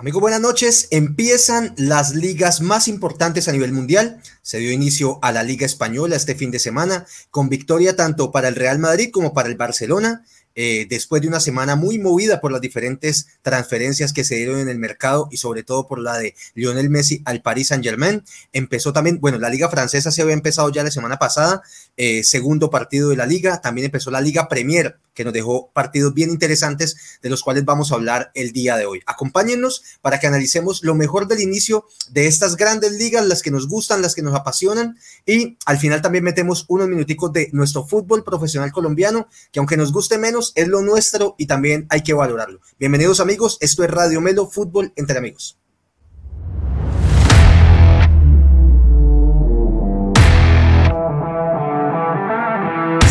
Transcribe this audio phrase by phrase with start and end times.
[0.00, 0.88] Amigos, buenas noches.
[0.92, 4.22] Empiezan las ligas más importantes a nivel mundial.
[4.40, 8.48] Se dio inicio a la Liga Española este fin de semana, con victoria tanto para
[8.48, 10.24] el Real Madrid como para el Barcelona.
[10.54, 14.68] Eh, después de una semana muy movida por las diferentes transferencias que se dieron en
[14.68, 18.22] el mercado y sobre todo por la de Lionel Messi al Paris Saint Germain.
[18.52, 21.62] Empezó también, bueno, la liga francesa se había empezado ya la semana pasada,
[21.96, 26.14] eh, segundo partido de la liga, también empezó la liga Premier que nos dejó partidos
[26.14, 29.02] bien interesantes de los cuales vamos a hablar el día de hoy.
[29.06, 33.68] Acompáñennos para que analicemos lo mejor del inicio de estas grandes ligas, las que nos
[33.68, 34.96] gustan, las que nos apasionan
[35.26, 39.92] y al final también metemos unos minuticos de nuestro fútbol profesional colombiano, que aunque nos
[39.92, 42.60] guste menos, es lo nuestro y también hay que valorarlo.
[42.78, 45.58] Bienvenidos amigos, esto es Radio Melo Fútbol entre amigos.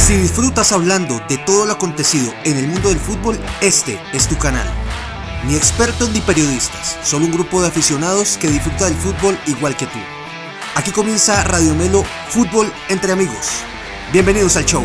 [0.09, 4.35] Si disfrutas hablando de todo lo acontecido en el mundo del fútbol, este es tu
[4.39, 4.67] canal.
[5.45, 9.85] Ni expertos ni periodistas, solo un grupo de aficionados que disfruta del fútbol igual que
[9.85, 9.99] tú.
[10.75, 13.61] Aquí comienza Radio Melo Fútbol entre amigos.
[14.11, 14.83] Bienvenidos al show.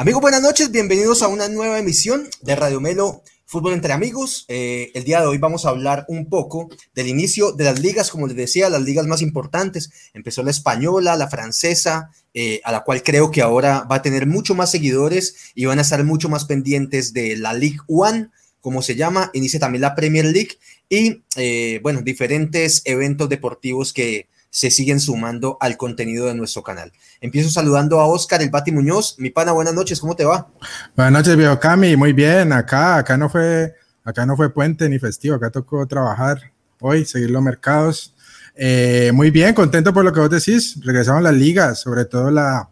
[0.00, 4.46] Amigos, buenas noches, bienvenidos a una nueva emisión de Radio Melo Fútbol entre amigos.
[4.48, 8.10] Eh, el día de hoy vamos a hablar un poco del inicio de las ligas,
[8.10, 9.90] como les decía, las ligas más importantes.
[10.14, 14.26] Empezó la española, la francesa, eh, a la cual creo que ahora va a tener
[14.26, 18.30] mucho más seguidores y van a estar mucho más pendientes de la League One,
[18.62, 19.30] como se llama.
[19.34, 20.56] Inicia también la Premier League
[20.88, 26.92] y, eh, bueno, diferentes eventos deportivos que se siguen sumando al contenido de nuestro canal.
[27.20, 29.14] Empiezo saludando a Oscar El Bati Muñoz.
[29.18, 30.48] Mi pana, buenas noches, ¿cómo te va?
[30.96, 32.52] Buenas noches, viejo Cami, muy bien.
[32.52, 37.30] Acá, acá no fue, acá no fue puente ni festivo, acá tocó trabajar hoy, seguir
[37.30, 38.14] los mercados.
[38.56, 40.78] Eh, muy bien, contento por lo que vos decís.
[40.82, 42.68] Regresamos a las ligas, sobre todo la,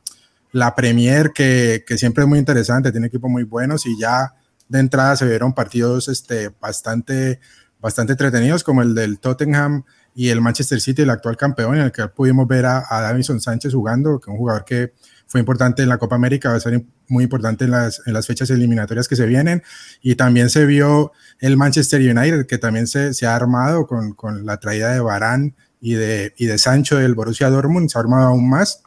[0.51, 4.35] la Premier, que, que siempre es muy interesante, tiene equipos muy buenos y ya
[4.69, 7.41] de entrada se vieron partidos este, bastante,
[7.81, 11.93] bastante entretenidos, como el del Tottenham y el Manchester City, el actual campeón, en el
[11.93, 14.93] que pudimos ver a, a Davison Sánchez jugando, que es un jugador que
[15.29, 18.27] fue importante en la Copa América, va a ser muy importante en las, en las
[18.27, 19.63] fechas eliminatorias que se vienen.
[20.01, 24.47] Y también se vio el Manchester United, que también se, se ha armado con, con,
[24.47, 28.29] la traída de Barán y de, y de Sancho del Borussia Dortmund, se ha armado
[28.29, 28.83] aún más.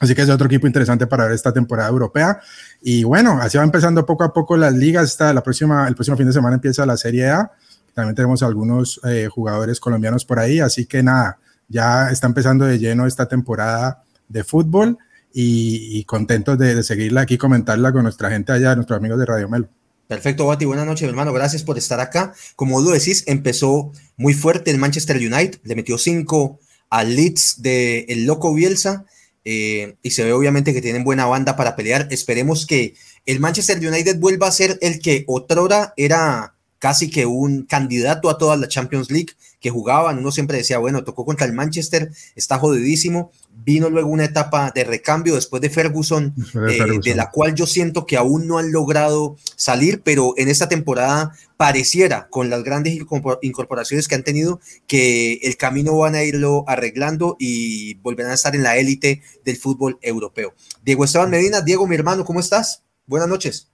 [0.00, 2.40] Así que es otro equipo interesante para ver esta temporada europea.
[2.82, 5.04] Y bueno, así va empezando poco a poco las ligas.
[5.04, 7.52] Esta, la próxima, el próximo fin de semana empieza la Serie A
[7.94, 11.38] también tenemos algunos eh, jugadores colombianos por ahí, así que nada,
[11.68, 14.98] ya está empezando de lleno esta temporada de fútbol
[15.32, 19.68] y, contentos de, seguirla aquí, comentarla con nuestra gente allá, nuestros amigos de Radio Melo.
[20.06, 20.64] Perfecto, Bati.
[20.64, 21.32] Buenas noches, hermano.
[21.32, 22.34] Gracias por estar acá.
[22.54, 26.60] Como lo decís, empezó muy fuerte el Manchester United, le metió cinco
[26.90, 29.06] al Leeds de el Loco Bielsa
[29.44, 32.06] eh, y se ve obviamente que tienen buena banda para pelear.
[32.10, 32.94] Esperemos que
[33.26, 38.38] el Manchester United vuelva a ser el que otrora era casi que un candidato a
[38.38, 40.18] toda la Champions League que jugaban.
[40.18, 43.32] Uno siempre decía, bueno, tocó contra el Manchester, está jodidísimo.
[43.64, 46.90] Vino luego una etapa de recambio después de Ferguson, de, Ferguson.
[46.96, 50.68] Eh, de la cual yo siento que aún no han logrado salir, pero en esta
[50.68, 52.98] temporada pareciera, con las grandes
[53.40, 58.54] incorporaciones que han tenido, que el camino van a irlo arreglando y volverán a estar
[58.54, 60.52] en la élite del fútbol europeo.
[60.84, 62.82] Diego Esteban Medina, Diego, mi hermano, ¿cómo estás?
[63.06, 63.73] Buenas noches.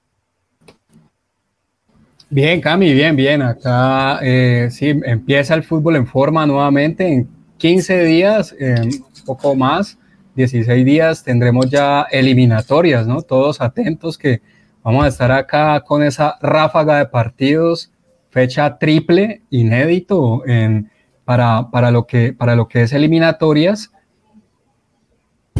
[2.33, 3.43] Bien, Cami, bien, bien.
[3.43, 7.13] Acá eh, sí, empieza el fútbol en forma nuevamente.
[7.13, 8.89] En 15 días, eh,
[9.27, 9.99] poco más,
[10.37, 13.23] 16 días, tendremos ya eliminatorias, ¿no?
[13.23, 14.43] Todos atentos que
[14.85, 17.91] vamos a estar acá con esa ráfaga de partidos,
[18.31, 20.89] fecha triple, inédito en,
[21.25, 23.91] para, para, lo que, para lo que es eliminatorias.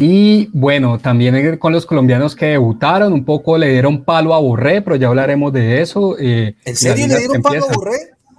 [0.01, 4.81] Y bueno, también con los colombianos que debutaron, un poco le dieron palo a Borré,
[4.81, 6.17] pero ya hablaremos de eso.
[6.17, 7.97] Eh, ¿En serio le dieron palo a Borré?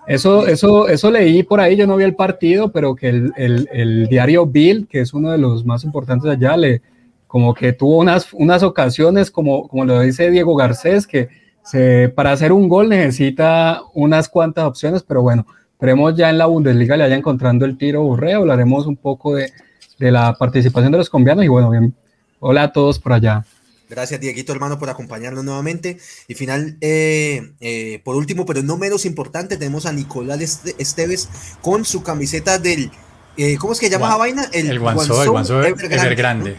[0.08, 3.68] Eso, eso, eso leí por ahí, yo no vi el partido, pero que el, el,
[3.72, 6.82] el, diario Bill, que es uno de los más importantes allá, le,
[7.28, 11.28] como que tuvo unas, unas ocasiones, como, como lo dice Diego Garcés, que
[11.62, 16.46] se, para hacer un gol necesita unas cuantas opciones, pero bueno, esperemos ya en la
[16.46, 19.52] Bundesliga le haya encontrando el tiro Borré, hablaremos un poco de,
[19.98, 21.94] de la participación de los colombianos y bueno, bien,
[22.40, 23.44] hola a todos por allá.
[23.88, 25.98] Gracias, Dieguito, hermano, por acompañarnos nuevamente.
[26.26, 31.28] Y final, eh, eh, por último, pero no menos importante, tenemos a Nicolás Esteves
[31.60, 32.90] con su camiseta del,
[33.36, 34.48] eh, ¿cómo es que llama esa vaina?
[34.52, 36.14] El, el Guangzhou, el Guangzhou Evergrande.
[36.14, 36.56] grande.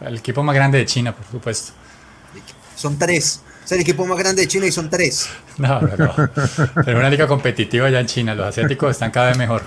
[0.00, 1.72] El equipo más grande de China, por supuesto.
[2.76, 3.42] Son tres.
[3.62, 5.28] Es el equipo más grande de China y son tres.
[5.58, 6.14] No, no, no.
[6.84, 8.34] Pero una liga competitiva ya en China.
[8.34, 9.64] Los asiáticos están cada vez mejor.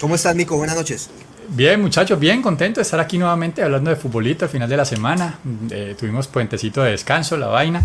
[0.00, 0.56] ¿Cómo estás, Nico?
[0.56, 1.10] Buenas noches.
[1.52, 4.84] Bien, muchachos, bien contento de estar aquí nuevamente hablando de futbolito al final de la
[4.84, 5.40] semana.
[5.68, 7.82] Eh, tuvimos puentecito de descanso, la vaina.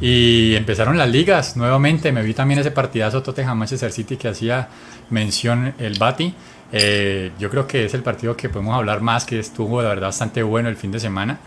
[0.00, 2.12] Y empezaron las ligas nuevamente.
[2.12, 4.68] Me vi también ese partidazo Tottenham-Manchester City que hacía
[5.10, 6.32] mención el Bati.
[6.70, 10.06] Eh, yo creo que es el partido que podemos hablar más, que estuvo de verdad
[10.06, 11.40] bastante bueno el fin de semana.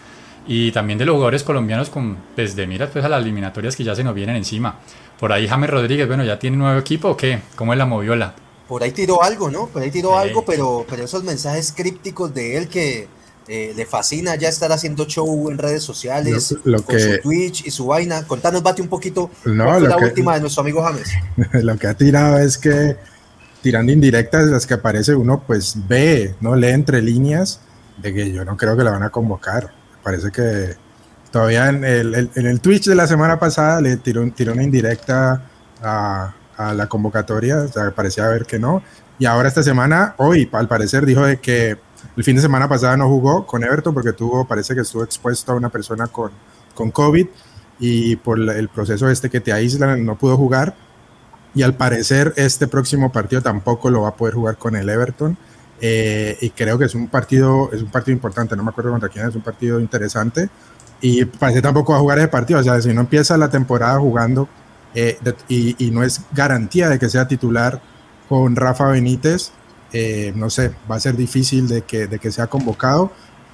[0.46, 3.86] Y también de los jugadores colombianos con, pues de miras pues a las eliminatorias que
[3.86, 4.75] ya se nos vienen encima.
[5.18, 7.40] Por ahí James Rodríguez, bueno, ¿ya tiene nuevo equipo o qué?
[7.56, 8.36] ¿Cómo es la moviola?
[8.67, 9.67] Por ahí tiró algo, ¿no?
[9.67, 13.07] Por ahí tiró algo, pero, pero esos mensajes crípticos de él que
[13.47, 17.85] eh, le fascina ya estar haciendo show en redes sociales, con su Twitch y su
[17.85, 18.25] vaina.
[18.25, 21.12] Contanos, Bate, un poquito no, la última de nuestro amigo James.
[21.63, 22.97] lo que ha tirado es que
[23.62, 27.59] tirando indirectas las que aparece uno pues ve, no lee entre líneas
[27.97, 29.71] de que yo no creo que la van a convocar.
[30.03, 30.75] Parece que
[31.31, 35.50] todavía en el, en el Twitch de la semana pasada le tiró, tiró una indirecta
[35.83, 38.81] a, a la convocatoria, o sea, parecía ver que no.
[39.18, 41.78] Y ahora esta semana, hoy al parecer dijo de que
[42.16, 45.52] el fin de semana pasada no jugó con Everton porque tuvo, parece que estuvo expuesto
[45.52, 46.31] a una persona con,
[46.74, 47.28] con COVID
[47.80, 50.75] y por el proceso este que te aíslan no pudo jugar.
[51.54, 55.38] Y al parecer este próximo partido tampoco lo va a poder jugar con el Everton.
[55.81, 59.10] Eh, y creo que es un partido, es un partido importante, no me acuerdo contra
[59.10, 60.50] quién, es un partido interesante.
[61.02, 64.00] Y parece tampoco va a jugar ese partido, o sea, si no empieza la temporada
[64.00, 64.48] jugando
[64.95, 67.81] eh, y, y, no es garantía de que sea titular
[68.27, 69.51] con Rafa Benítez,
[69.94, 73.12] eh, no sé, va a ser difícil de que, de que sea convocado,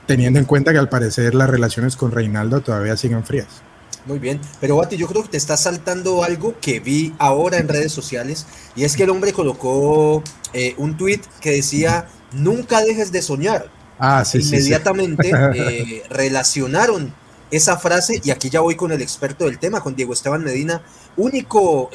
[0.07, 3.61] teniendo en cuenta que al parecer las relaciones con Reinaldo todavía siguen frías.
[4.05, 7.67] Muy bien, pero Bati, yo creo que te está saltando algo que vi ahora en
[7.67, 10.23] redes sociales, y es que el hombre colocó
[10.53, 13.69] eh, un tweet que decía, nunca dejes de soñar.
[13.99, 17.13] Ah, sí, Inmediatamente eh, relacionaron
[17.51, 20.81] esa frase, y aquí ya voy con el experto del tema, con Diego Esteban Medina,
[21.17, 21.89] único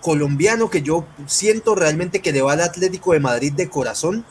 [0.00, 4.24] colombiano que yo siento realmente que le va al Atlético de Madrid de corazón,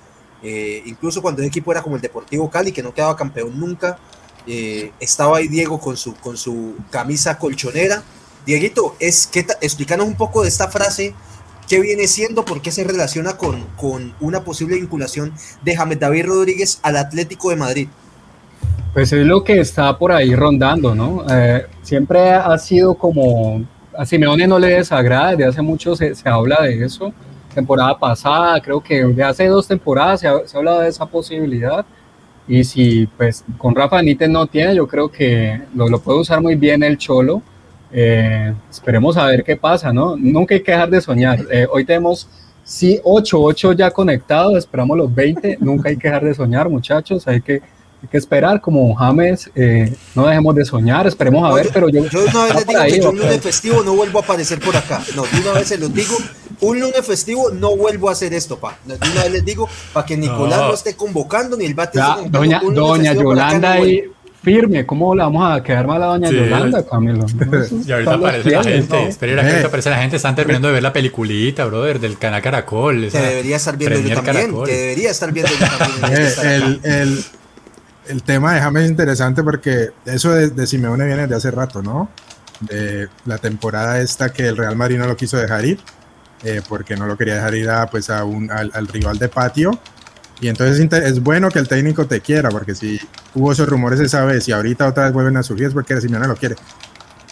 [0.43, 3.97] eh, incluso cuando el equipo era como el Deportivo Cali, que no quedaba campeón nunca,
[4.45, 8.03] eh, estaba ahí Diego con su, con su camisa colchonera.
[8.45, 11.13] Dieguito, es, que, explícanos un poco de esta frase,
[11.67, 15.33] qué viene siendo, por qué se relaciona con, con una posible vinculación
[15.63, 17.89] de James David Rodríguez al Atlético de Madrid.
[18.97, 21.23] Pues es lo que está por ahí rondando, ¿no?
[21.29, 23.63] Eh, siempre ha sido como
[23.95, 27.13] a Simeone no le desagrada, desde hace mucho se, se, habla de eso.
[27.53, 31.05] Temporada pasada, creo que de hace dos temporadas se ha, se ha hablado de esa
[31.05, 31.85] posibilidad.
[32.47, 36.41] Y si pues con Rafa Benítez no tiene, yo creo que lo, lo puede usar
[36.41, 37.43] muy bien el Cholo.
[37.91, 40.15] Eh, esperemos a ver qué pasa, ¿no?
[40.17, 41.37] Nunca hay que dejar de soñar.
[41.51, 42.27] Eh, hoy tenemos
[42.63, 45.59] sí 8, 8 ya conectados, esperamos los 20.
[45.61, 47.27] Nunca hay que dejar de soñar, muchachos.
[47.27, 47.61] Hay que
[48.07, 52.05] hay que esperar, como James, eh, no dejemos de soñar, esperemos a ver, pero yo...
[52.07, 54.77] Yo una vez les digo que yo un lunes festivo no vuelvo a aparecer por
[54.77, 56.15] acá, no, de una vez se los digo,
[56.61, 60.05] un lunes festivo no vuelvo a hacer esto, pa, de una vez les digo, para
[60.05, 60.73] que Nicolás no.
[60.73, 61.99] esté convocando ni el bate...
[62.29, 64.03] doña doña Yolanda ahí
[64.41, 67.25] firme, ¿cómo le vamos a quedar mal a doña sí, Yolanda, Camilo?
[67.85, 69.07] y ahorita aparece la gente, ¿no?
[69.09, 73.09] espera que aparece la gente, están terminando de ver la peliculita, brother, del canal Caracol.
[73.11, 74.65] Que debería estar viendo yo también, Caracol.
[74.65, 76.21] que debería estar viendo yo también.
[76.43, 77.25] el, el,
[78.09, 81.81] el tema de James es interesante porque eso de, de, Simeone viene de hace rato,
[81.81, 82.09] ¿no?
[82.59, 85.79] De la temporada esta que el Real Madrid no lo quiso dejar ir,
[86.43, 89.29] eh, porque no lo quería dejar ir a, pues a un, al, al, rival de
[89.29, 89.79] patio.
[90.39, 92.99] Y entonces es bueno que el técnico te quiera, porque si
[93.33, 96.27] hubo esos rumores esa vez y ahorita otra vez vuelven a surgir es porque Simeone
[96.27, 96.55] lo quiere.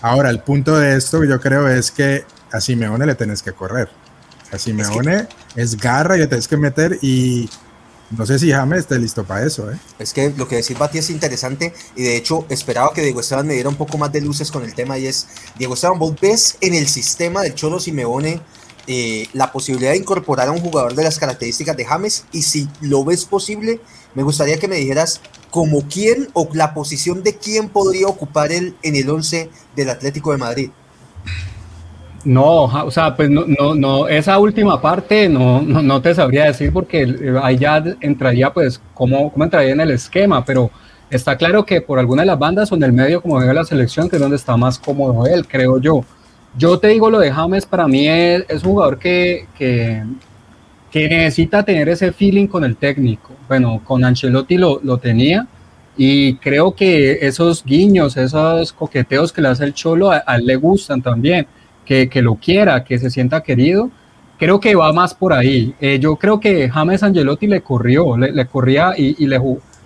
[0.02, 3.90] Ahora, el punto de esto yo creo es que a Simeone le tenés que correr.
[4.52, 5.62] A Simeone es, que...
[5.62, 7.50] es garra y le tenés que meter y
[8.12, 9.78] no sé si James esté listo para eso, ¿eh?
[9.98, 13.48] Es que lo que decís Bati es interesante y de hecho esperaba que Diego Esteban
[13.48, 16.14] me diera un poco más de luces con el tema y es, Diego Esteban, vos
[16.22, 18.42] ves en el sistema del Cholo Simeone
[18.88, 22.70] eh, la posibilidad de incorporar a un jugador de las características de James y si
[22.82, 23.82] lo ves posible,
[24.14, 28.76] me gustaría que me dijeras como quién o la posición de quién podría ocupar él
[28.84, 30.70] en el 11 del Atlético de Madrid.
[32.26, 36.46] No, o sea, pues no, no, no esa última parte no, no, no, te sabría
[36.46, 40.72] decir porque ahí ya entraría, pues, cómo, cómo entraría en el esquema, pero
[41.12, 43.64] está claro que por alguna de las bandas o en el medio, como venga la
[43.64, 46.04] selección, que es donde está más cómodo él, creo yo.
[46.58, 50.04] Yo te digo lo de James, para mí es, un jugador que, que,
[50.94, 53.34] necesita tener ese feeling con el técnico.
[53.48, 55.46] Bueno, con Ancelotti lo, lo tenía
[55.96, 60.56] y creo que esos guiños, esos coqueteos que le hace el Cholo, a él le
[60.56, 61.46] gustan también
[61.86, 63.90] que, que, lo quiera, que se sienta querido.
[64.38, 65.74] Creo que va más por ahí.
[65.80, 69.40] Eh, yo creo que James Angelotti le corrió, le, le corría y, y le,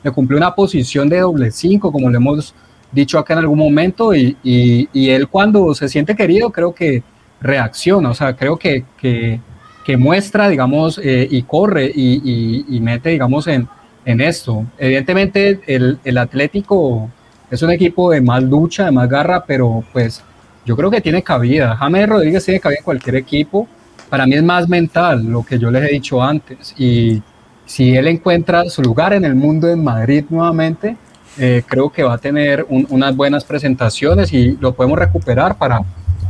[0.03, 2.55] le, cumplió una posición de doble cinco, como le hemos
[2.91, 7.03] dicho acá en algún momento, y, y, él cuando se siente querido, creo que
[7.39, 9.39] reacciona, o sea, creo que, que,
[9.85, 13.67] que muestra, digamos, eh, y corre y, mete, digamos, en,
[14.05, 14.65] en esto.
[14.77, 17.09] Evidentemente, el, el Atlético
[17.51, 20.23] es un equipo de más lucha, de más garra, pero pues
[20.69, 21.75] yo creo que tiene cabida.
[21.77, 23.67] James Rodríguez tiene cabida en cualquier equipo.
[24.07, 26.75] Para mí es más mental, lo que yo les he dicho antes.
[26.77, 27.23] Y
[27.65, 30.95] si él encuentra su lugar en el mundo en Madrid nuevamente,
[31.39, 35.81] eh, creo que va a tener unas buenas presentaciones y lo podemos recuperar para,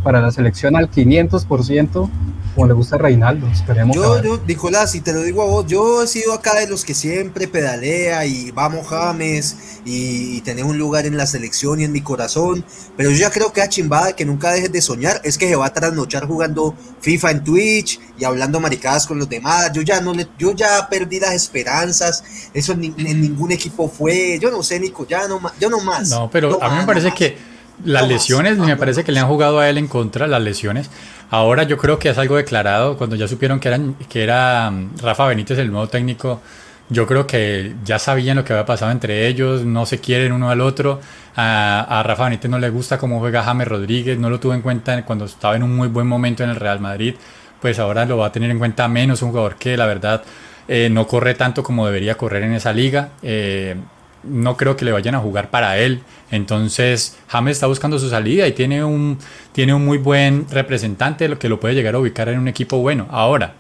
[0.04, 2.10] para la selección al 500%
[2.56, 3.48] como le gusta a Reinaldo.
[3.48, 3.96] Esperemos.
[3.96, 6.84] Yo, yo, Nicolás, y te lo digo a vos, yo he sido acá de los
[6.84, 11.92] que siempre pedalea y vamos James y, tener un lugar en la selección y en
[11.92, 12.66] mi corazón,
[12.98, 15.56] pero yo ya creo que a chimbada que nunca dejes de soñar es que se
[15.56, 19.72] va a trasnochar jugando FIFA en Twitch y hablando maricadas con los demás.
[19.74, 22.24] Yo ya no le, yo ya perdí las esperanzas.
[22.54, 24.40] Eso en, ningún equipo fue.
[24.42, 26.10] Yo no sé, Nico, ya no, yo no más.
[26.10, 27.38] No, pero a mí me parece que
[27.86, 30.90] las lesiones, me parece que le han jugado a él en contra las lesiones.
[31.30, 34.98] Ahora yo creo que es algo declarado, cuando ya supieron que, eran, que era mm,
[35.02, 36.42] Rafa Benítez el nuevo técnico,
[36.90, 40.50] yo creo que ya sabían lo que había pasado entre ellos, no se quieren uno
[40.50, 41.00] al otro.
[41.36, 45.06] A, Rafa Benítez no le gusta cómo juega James Rodríguez, no lo tuvo en cuenta
[45.06, 47.16] cuando estaba en un muy buen momento en el Real Madrid,
[47.62, 50.24] pues ahora lo va a tener en cuenta menos, un jugador que la verdad
[50.68, 53.10] eh, no corre tanto como debería correr en esa liga.
[53.22, 53.76] Eh,
[54.24, 56.02] no creo que le vayan a jugar para él.
[56.32, 59.18] Entonces, James está buscando su salida y tiene un,
[59.52, 63.08] tiene un muy buen representante que lo puede llegar a ubicar en un equipo bueno.
[63.10, 63.54] Ahora,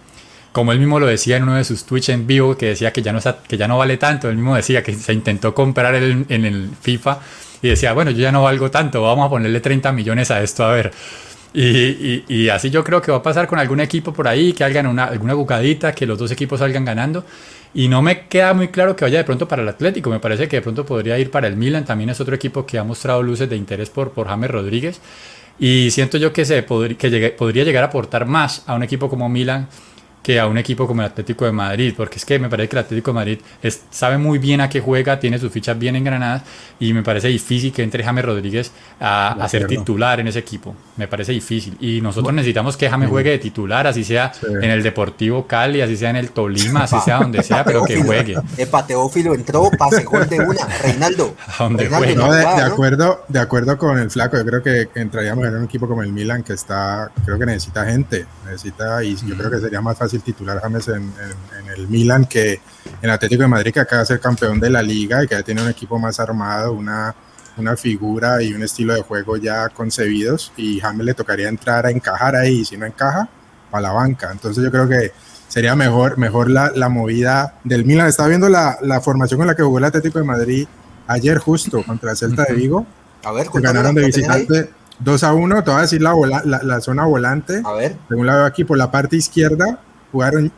[0.51, 3.01] como él mismo lo decía en uno de sus Twitch en vivo, que decía que
[3.01, 6.25] ya no, que ya no vale tanto, él mismo decía que se intentó comprar en
[6.29, 7.19] el FIFA
[7.61, 10.65] y decía, bueno, yo ya no valgo tanto, vamos a ponerle 30 millones a esto,
[10.65, 10.91] a ver.
[11.51, 14.63] Y, y, así yo creo que va a pasar con algún equipo por ahí, que
[14.63, 17.25] hagan una, alguna bucadita, que los dos equipos salgan ganando.
[17.73, 20.09] Y no me queda muy claro que vaya de pronto para el Atlético.
[20.09, 21.85] Me parece que de pronto podría ir para el Milan.
[21.85, 24.99] También es otro equipo que ha mostrado luces de interés por, por James Rodríguez.
[25.59, 29.29] Y siento yo que, se que podría llegar a aportar más a un equipo como
[29.29, 29.67] Milan
[30.21, 32.75] que a un equipo como el Atlético de Madrid, porque es que me parece que
[32.75, 33.39] el Atlético de Madrid
[33.89, 36.43] sabe muy bien a qué juega, tiene sus fichas bien engranadas
[36.79, 40.75] y me parece difícil que entre James Rodríguez a, ser titular en ese equipo.
[40.97, 41.77] Me parece difícil.
[41.79, 45.95] Y nosotros necesitamos que James juegue de titular, así sea en el Deportivo Cali, así
[45.95, 48.35] sea en el Tolima, así sea donde sea, pero que juegue.
[48.57, 50.65] Epa, Teófilo entró, pase gol de una.
[50.81, 51.35] Reinaldo.
[51.77, 56.03] de, acuerdo, de acuerdo con el flaco, yo creo que entraríamos en un equipo como
[56.03, 59.97] el Milan que está, creo que necesita gente, necesita, y yo creo que sería más
[59.97, 61.11] fácil el titular James en,
[61.75, 62.61] el Milan que
[63.01, 65.43] en Atlético de Madrid, que acaba de ser campeón de la liga y que ya
[65.43, 67.15] tiene un equipo más armado, una,
[67.57, 70.51] una figura y un estilo de juego ya concebidos.
[70.57, 73.29] Y James le tocaría entrar a encajar ahí, y si no encaja,
[73.71, 74.31] a la banca.
[74.31, 75.11] Entonces yo creo que
[75.47, 78.07] sería mejor, mejor la, la movida del Milan.
[78.07, 80.67] Estaba viendo la, la, formación con la que jugó el Atlético de Madrid
[81.07, 82.85] ayer justo contra el Celta de Vigo.
[83.23, 86.13] A ver, ganaron de visitante 2 a 1, te voy a decir la,
[86.45, 87.61] la, la, zona volante.
[87.65, 87.95] A ver.
[88.07, 89.79] Según la veo aquí, por la parte izquierda,
[90.11, 90.51] jugaron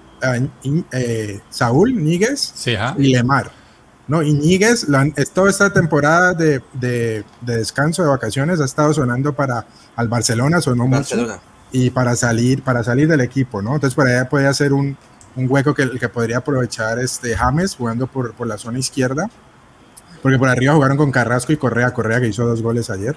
[0.92, 2.54] eh, Saúl Níguez
[2.98, 3.52] y Lemar.
[4.08, 4.88] No, y Níguez,
[5.34, 9.66] toda esta temporada de, de, descanso, de vacaciones, ha estado sonando para
[9.96, 11.40] al Barcelona, sonó mucho.
[11.72, 13.76] Y para salir, para salir del equipo, ¿no?
[13.76, 14.98] Entonces por allá puede hacer un,
[15.38, 19.30] un hueco que, que, podría aprovechar este James jugando por, por la zona izquierda.
[20.22, 23.16] Porque por arriba jugaron con Carrasco y Correa, Correa que hizo dos goles ayer.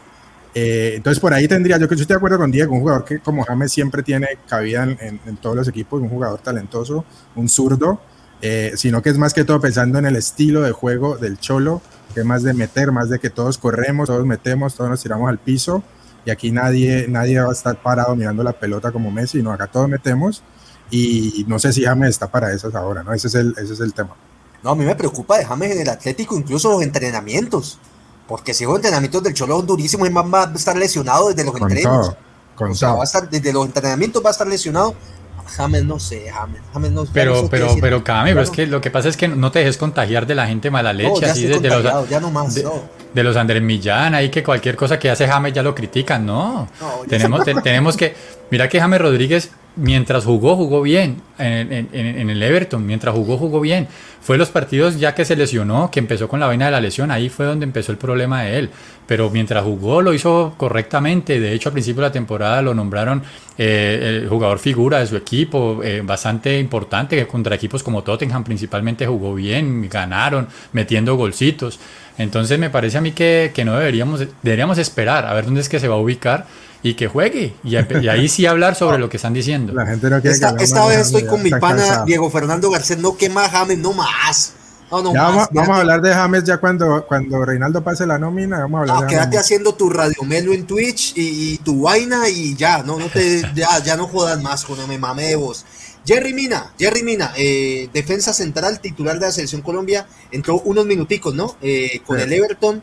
[0.54, 3.18] Eh, entonces por ahí tendría, yo que estoy de acuerdo con Diego, un jugador que
[3.18, 8.00] como James siempre tiene cabida en, todos los equipos, un jugador talentoso, un zurdo,
[8.40, 11.82] eh, sino que es más que todo pensando en el estilo de juego del Cholo,
[12.14, 15.28] que es más de meter, más de que todos corremos, todos metemos, todos nos tiramos
[15.28, 15.82] al piso,
[16.24, 19.66] y aquí nadie, nadie va a estar parado mirando la pelota como Messi, no, acá
[19.66, 20.44] todos metemos,
[20.90, 23.12] y no sé si James está para esas ahora, ¿no?
[23.12, 24.14] Ese es el, ese es el tema.
[24.62, 27.78] No, a mí me preocupa de James en el Atlético, incluso los entrenamientos.
[28.26, 31.60] Porque si los entrenamientos del Cholo son durísimos, es va a estar lesionado desde los
[31.60, 32.14] entrenos.
[32.56, 34.94] o sea, va a estar, desde los entrenamientos va a estar lesionado.
[35.56, 38.90] James no sé, James, James no Pero, pero, pero, Cami, pero es que lo que
[38.90, 42.08] pasa es que no te dejes contagiar de la gente mala leche, así de, los,
[42.08, 42.66] ya no más, de,
[43.12, 46.66] de, los Andrés Millán, ahí que cualquier cosa que hace James ya lo critican, no.
[47.08, 48.16] tenemos, tenemos que,
[48.50, 53.88] mira que James Rodríguez mientras jugó, jugó bien en, el Everton, mientras jugó, jugó bien.
[54.20, 57.10] Fue los partidos ya que se lesionó, que empezó con la vaina de la lesión,
[57.10, 58.70] ahí fue donde empezó el problema de él.
[59.06, 63.22] Pero mientras jugó lo hizo correctamente, de hecho al principio de la temporada lo nombraron
[63.58, 68.44] eh, el jugador figura de su equipo, eh, bastante importante, que contra equipos como Tottenham
[68.44, 71.78] principalmente jugó bien, ganaron, metiendo golcitos.
[72.16, 75.68] Entonces me parece a mí que, que no deberíamos, deberíamos esperar a ver dónde es
[75.68, 76.46] que se va a ubicar
[76.84, 77.56] y que juegue.
[77.64, 79.72] Y, ahí sí hablar sobre lo que están diciendo.
[79.72, 83.16] La gente no quiere esta, esta vez estoy con mi pana Diego Fernando Garcés, no
[83.16, 84.52] que más James, no más.
[84.90, 88.58] vamos, a hablar de James ya cuando, cuando Reinaldo pase la nómina.
[88.60, 92.82] Vamos a hablar no, quédate haciendo tu radiomelo en Twitch y, tu vaina y ya,
[92.82, 95.64] no, no te, ya, ya no jodas más con me mame de vos.
[96.06, 101.34] Jerry Mina, Jerry Mina, eh, defensa central, titular de la selección Colombia, entró unos minuticos,
[101.34, 101.56] ¿no?
[101.62, 102.82] Eh, con el Everton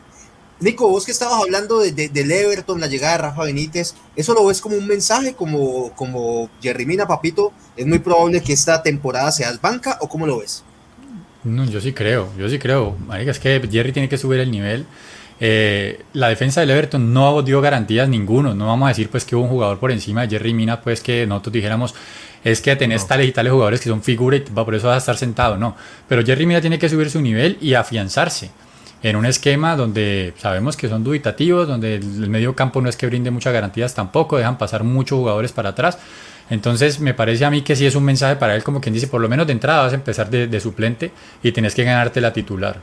[0.62, 4.46] Nico, vos que estabas hablando de, del Everton, la llegada de Rafa Benítez, ¿eso lo
[4.46, 7.52] ves como un mensaje, como, como Jerry Mina, papito?
[7.76, 10.62] ¿Es muy probable que esta temporada seas banca o cómo lo ves?
[11.44, 12.96] No, yo sí creo, yo sí creo.
[13.06, 14.86] Marica, es que Jerry tiene que subir el nivel.
[15.40, 18.54] Eh, la defensa del Everton no dio garantías ninguno.
[18.54, 21.00] No vamos a decir pues que hubo un jugador por encima de Jerry Mina, pues
[21.00, 21.94] que nosotros dijéramos
[22.44, 24.98] es que tenés tales y tales jugadores que son figura y por eso vas a
[24.98, 25.56] estar sentado.
[25.56, 25.76] No,
[26.08, 28.50] pero Jerry Mina tiene que subir su nivel y afianzarse
[29.02, 33.06] en un esquema donde sabemos que son dubitativos, donde el medio campo no es que
[33.06, 35.98] brinde muchas garantías tampoco, dejan pasar muchos jugadores para atrás.
[36.50, 39.06] Entonces me parece a mí que sí es un mensaje para él como quien dice,
[39.06, 41.10] por lo menos de entrada vas a empezar de, suplente
[41.42, 42.80] y tienes que ganarte la titular.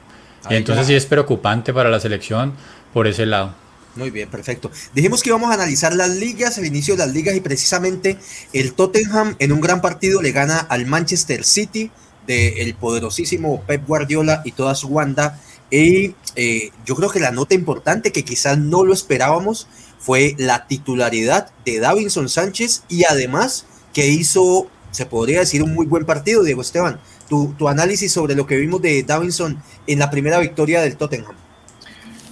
[0.50, 2.54] y entonces sí es preocupante para la selección
[2.94, 3.54] por ese lado.
[3.96, 4.72] Muy bien, perfecto.
[4.94, 8.18] Dijimos que íbamos a analizar las ligas, el inicio de las ligas y precisamente
[8.54, 11.92] el Tottenham en un gran partido le gana al Manchester City
[12.28, 15.40] del poderosísimo Pep Guardiola y toda su Wanda
[15.72, 19.68] y eh, yo creo que la nota importante que quizás no lo esperábamos
[20.00, 25.86] fue la titularidad de Davinson Sánchez y además que hizo, se podría decir, un muy
[25.86, 27.00] buen partido, Diego Esteban.
[27.28, 31.36] Tu, tu análisis sobre lo que vimos de Davinson en la primera victoria del Tottenham.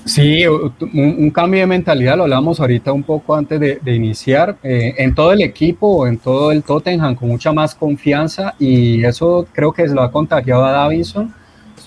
[0.07, 5.13] Sí, un, cambio de mentalidad, lo hablamos ahorita un poco antes de, iniciar, eh, en
[5.13, 9.85] todo el equipo, en todo el Tottenham, con mucha más confianza y eso creo que
[9.85, 11.33] se lo ha contagiado a Davinson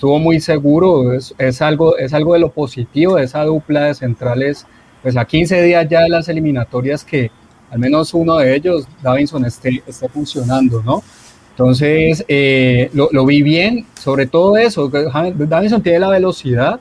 [0.01, 3.93] estuvo muy seguro, es, es, algo, es algo de lo positivo de esa dupla de
[3.93, 4.65] centrales,
[5.03, 7.29] pues a 15 días ya de las eliminatorias que
[7.69, 11.03] al menos uno de ellos, Davinson, esté, esté funcionando, ¿no?
[11.51, 16.79] Entonces, eh, lo, lo, vi bien, sobre todo eso, Davinson tiene la velocidad,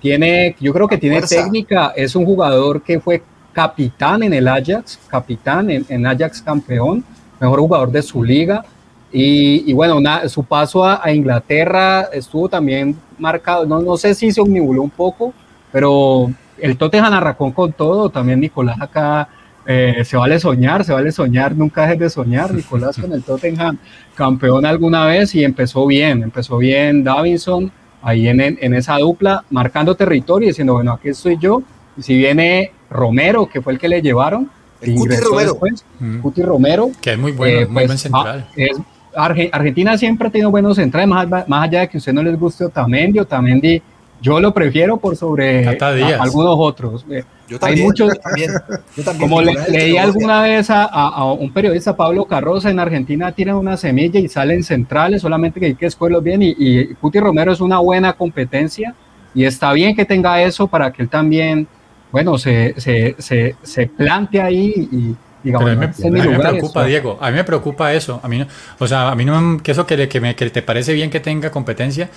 [0.00, 5.00] tiene, yo creo que tiene técnica, es un jugador que fue capitán en el Ajax,
[5.08, 7.04] capitán en, en Ajax campeón,
[7.40, 8.64] mejor jugador de su liga,
[9.12, 14.82] y, bueno, su paso a, Inglaterra estuvo también marcado, no, no sé si se omnibuló
[14.82, 15.34] un poco,
[15.70, 19.28] pero el Tottenham arrancó con todo, también Nicolás acá
[19.66, 23.76] eh, se vale soñar, se vale soñar, nunca dejes de soñar, Nicolás con el Tottenham
[24.14, 29.94] campeón alguna vez y empezó bien, empezó bien Davinson ahí en, en esa dupla, marcando
[29.94, 31.62] territorio, diciendo, bueno, aquí estoy yo,
[31.98, 34.50] y si viene Romero, que fue el que le llevaron,
[34.82, 35.58] Cuti Romero.
[36.20, 36.90] Cuti Romero.
[37.00, 38.48] Que es muy bueno, eh, muy buen pues, central.
[38.56, 38.76] Es,
[39.14, 42.38] Argentina siempre ha tenido buenos centrales, más, más, allá de que a usted no les
[42.38, 43.82] guste Otamendi, Otamendi
[44.22, 47.04] yo lo prefiero por sobre algunos otros.
[47.10, 48.12] Eh, yo también, Hay muchos,
[49.18, 54.28] como leí alguna vez a, un periodista, Pablo Carroza, en Argentina tiran una semilla y
[54.28, 58.12] salen centrales, solamente que hay que escogerlos bien y, y Puti Romero es una buena
[58.12, 58.94] competencia
[59.34, 61.66] y está bien que tenga eso para que él también,
[62.12, 65.88] bueno, se, se, se, se plante ahí y pero a mí, me,
[66.38, 67.18] preocupa, Diego.
[67.20, 68.20] A mí me preocupa eso.
[68.22, 68.46] A mí,
[68.78, 71.20] o sea, a mí no que eso que, que, me, que te parece bien que
[71.20, 72.08] tenga competencia.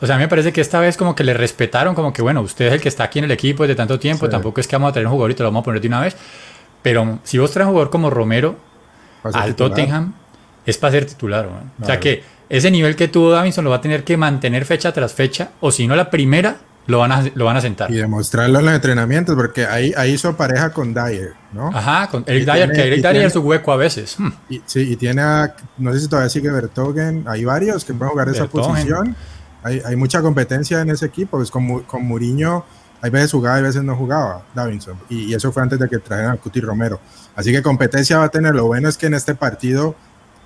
[0.00, 2.22] O sea, a mí me parece que esta vez como que le respetaron, como que
[2.22, 4.28] bueno, usted es el que está aquí en el equipo desde tanto tiempo.
[4.28, 5.88] Tampoco es que vamos a tener un jugador y te lo vamos a poner de
[5.88, 6.16] una vez.
[6.82, 8.56] Pero si vos traes un jugador como Romero
[9.22, 10.14] al Tottenham,
[10.66, 11.48] es para ser titular.
[11.80, 14.92] O sea que ese nivel que tuvo Davinson lo va a tener que mantener fecha
[14.92, 15.50] tras fecha.
[15.60, 17.90] O si no, la primera lo van a, lo van a sentar.
[17.90, 21.68] Y demostrarlo en los entrenamientos, porque ahí, ahí hizo pareja con Dyer, ¿no?
[21.68, 24.16] Ajá, con Eric Dyer, que Eric Dyer es su hueco a veces.
[24.18, 24.32] Hmm.
[24.48, 25.22] Y, sí, y tiene,
[25.78, 29.16] no sé si todavía sigue Bertogen, hay varios que pueden jugar esa posición.
[29.62, 32.64] Hay, hay, mucha competencia en ese equipo, pues con, con Muriño
[33.00, 35.98] hay veces jugaba y veces no jugaba Davinson, y, y eso fue antes de que
[35.98, 37.00] trajeran a Cuti Romero.
[37.34, 39.94] Así que competencia va a tener, lo bueno es que en este partido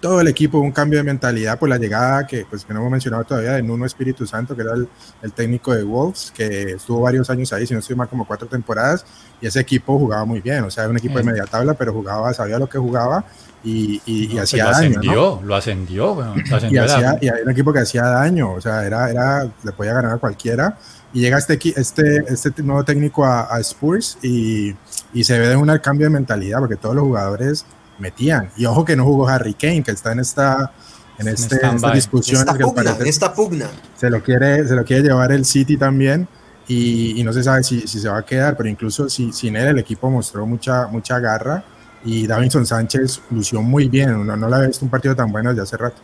[0.01, 2.93] todo el equipo un cambio de mentalidad por la llegada que, pues, que no hemos
[2.93, 7.29] mencionado todavía de Nuno Espíritu Santo, que era el, técnico de Wolves, que estuvo varios
[7.31, 9.05] años ahí, si no estoy mal, como cuatro temporadas,
[9.41, 11.93] y ese equipo jugaba muy bien, o sea, era un equipo de media tabla, pero
[11.93, 13.25] jugaba, sabía lo que jugaba
[13.65, 14.89] y, y, pues hacía lo daño.
[14.89, 16.83] Ascendió, Lo ascendió, bueno, lo ascendió.
[16.83, 19.95] Y, hacía, y era un equipo que hacía daño, o sea, era, era, le podía
[19.95, 20.79] ganar a cualquiera.
[21.13, 24.75] Y llega este, este, este nuevo técnico a, a Spurs y,
[25.15, 27.65] y se ve de un cambio de mentalidad, porque todos los jugadores
[27.99, 28.51] metían.
[28.57, 30.73] Y ojo que no jugó Harry Kane, que está en esta
[31.19, 32.41] en, este, esta discusión.
[32.41, 33.71] Esta pugna, esta pugna.
[33.97, 36.29] Se lo, quiere, se lo quiere llevar el City también.
[36.67, 39.57] Y, y no se sabe si, si, se va a quedar, pero incluso si, sin
[39.57, 41.65] él el equipo mostró mucha, mucha garra
[42.05, 45.51] y Davinson Sánchez lució muy bien, no, no le había visto un partido tan bueno
[45.51, 45.97] desde hace rato.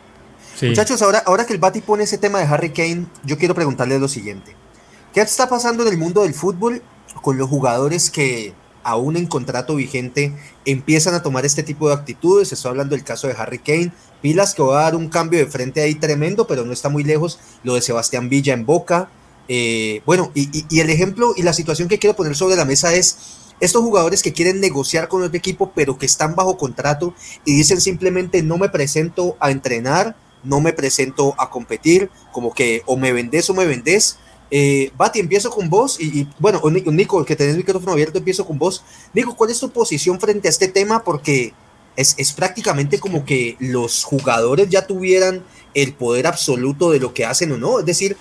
[0.62, 3.98] Muchachos, ahora, ahora que el Bati pone ese tema de Harry Kane, yo quiero preguntarle
[3.98, 4.54] lo siguiente.
[5.12, 6.82] ¿Qué está pasando en el mundo del fútbol
[7.22, 8.54] con los jugadores que
[8.84, 10.32] aún en contrato vigente,
[10.64, 12.52] empiezan a tomar este tipo de actitudes.
[12.52, 13.92] Estoy hablando del caso de Harry Kane,
[14.22, 17.04] pilas que va a dar un cambio de frente ahí tremendo, pero no está muy
[17.04, 19.08] lejos lo de Sebastián Villa en Boca.
[19.48, 23.18] Eh, bueno, y, el ejemplo y la situación que quiero poner sobre la mesa es
[23.60, 27.80] estos jugadores que quieren negociar con otro equipo, pero que están bajo contrato y dicen
[27.80, 33.12] simplemente no me presento a entrenar, no me presento a competir, como que o me
[33.12, 34.18] vendes o me vendes.
[34.56, 38.56] Eh, Bati, empiezo con vos y, bueno, Nico, que tenés el micrófono abierto, empiezo con
[38.56, 38.84] vos.
[39.12, 41.02] Nico, ¿cuál es tu posición frente a este tema?
[41.02, 41.52] Porque
[41.96, 45.42] es, es prácticamente como que los jugadores ya tuvieran
[45.74, 47.80] el poder absoluto de lo que hacen o no.
[47.80, 48.16] Es decir,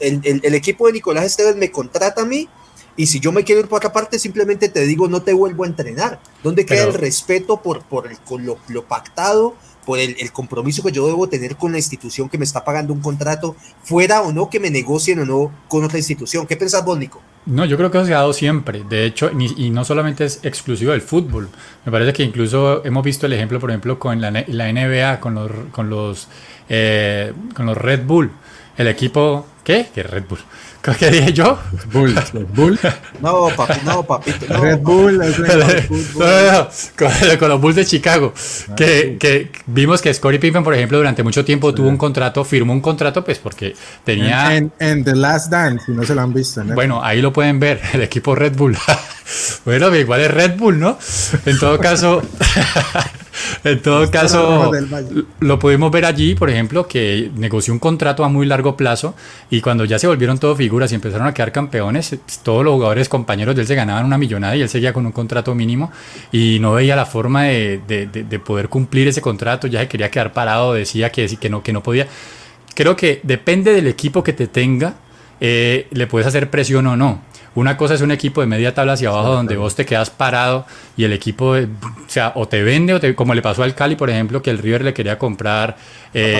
[0.00, 2.48] el, el, equipo de Nicolás Esteves me contrata a mí
[2.96, 5.62] y si yo me quiero ir por otra parte, simplemente te digo, no te vuelvo
[5.62, 6.18] a entrenar.
[6.42, 9.54] ¿Dónde queda el respeto por, por el, lo, lo, pactado,
[9.88, 13.00] por el, compromiso que yo debo tener con la institución que me está pagando un
[13.00, 16.46] contrato, fuera o no que me negocien o no con otra institución?
[16.46, 17.22] ¿Qué pensás vos, Nico?
[17.46, 18.84] No, yo creo que eso se ha dado siempre.
[18.86, 21.48] De hecho, y no solamente es exclusivo del fútbol.
[21.86, 25.34] Me parece que incluso hemos visto el ejemplo, por ejemplo, con la, la NBA, con
[25.34, 26.28] los, con los
[26.68, 28.30] eh, con los Red Bull.
[28.76, 29.86] El equipo, ¿qué?
[29.94, 30.40] ¿Qué Red Bull?
[30.98, 31.58] ¿Qué dije yo?
[31.92, 32.14] Bull,
[32.54, 32.78] Bull.
[33.20, 34.46] No, papi, no, papito.
[34.48, 35.20] No, Red Bull.
[35.22, 35.36] Es
[37.38, 38.32] con, los Bulls de Chicago.
[38.68, 42.44] Ah, que, que, vimos que Scottie Pippen, por ejemplo, durante mucho tiempo tuvo un contrato,
[42.44, 44.56] firmó un contrato, pues porque tenía.
[44.56, 46.62] En, en, The Last Dance, si no se lo han visto.
[46.64, 48.76] Bueno, ahí lo pueden ver, el equipo Red Bull.
[49.64, 50.98] bueno, igual es Red Bull, ¿no?
[51.44, 52.22] En todo caso.
[53.64, 54.70] en todo caso,
[55.40, 59.14] lo pudimos ver allí, por ejemplo, que negoció un contrato a muy largo plazo
[59.50, 63.08] y cuando ya se volvieron todo figuras y empezaron a quedar campeones, todos los jugadores
[63.08, 65.90] compañeros de él se ganaban una millonada y él seguía con un contrato mínimo
[66.32, 70.32] y no veía la forma de, de, poder cumplir ese contrato, ya se quería quedar
[70.32, 72.06] parado, decía que, que, no, que no podía.
[72.74, 74.94] Creo que depende del equipo que te tenga,
[75.40, 77.22] eh, le puedes hacer presión o no.
[77.58, 80.64] Una cosa es un equipo de media tabla hacia abajo donde vos te quedas parado
[80.96, 81.66] y el equipo, o
[82.06, 84.58] sea, o te vende, o te, como le pasó al Cali, por ejemplo, que el
[84.58, 85.76] River le quería comprar
[86.14, 86.36] eh,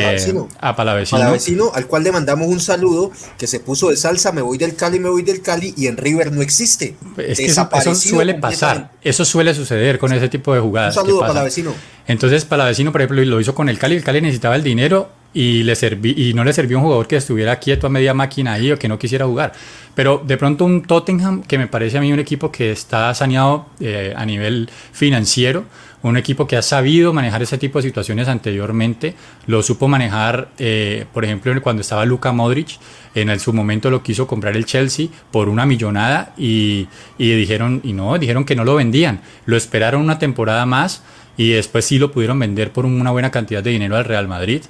[0.61, 1.19] a Palavecino.
[1.19, 4.77] Palavecino, al cual le mandamos un saludo, que se puso de salsa, me voy del
[4.77, 6.95] Cali, me voy del Cali, y en River no existe.
[7.17, 10.97] Es que eso, suele pasar, eso suele suceder con ese tipo de jugadas.
[10.97, 11.75] Un saludo, Palavecino.
[12.07, 15.63] Entonces, Palavecino, por ejemplo, lo hizo con el Cali, el Cali necesitaba el dinero y,
[15.63, 18.73] le serví, y no le sirvió un jugador que estuviera quieto a media máquina ahí
[18.73, 19.53] o que no quisiera jugar.
[19.95, 23.67] Pero de pronto un Tottenham, que me parece a mí un equipo que está saneado
[23.79, 25.65] eh, a nivel financiero,
[26.03, 29.15] un equipo que ha sabido manejar ese tipo de situaciones anteriormente,
[29.47, 32.71] lo supo manejar, eh, por ejemplo, cuando estaba Luka Modric,
[33.15, 37.93] en su momento lo quiso comprar el Chelsea por una millonada y, y dijeron, y
[37.93, 41.03] no, dijeron que no lo vendían, lo esperaron una temporada más
[41.37, 44.63] y después sí lo pudieron vender por una buena cantidad de dinero al Real Madrid.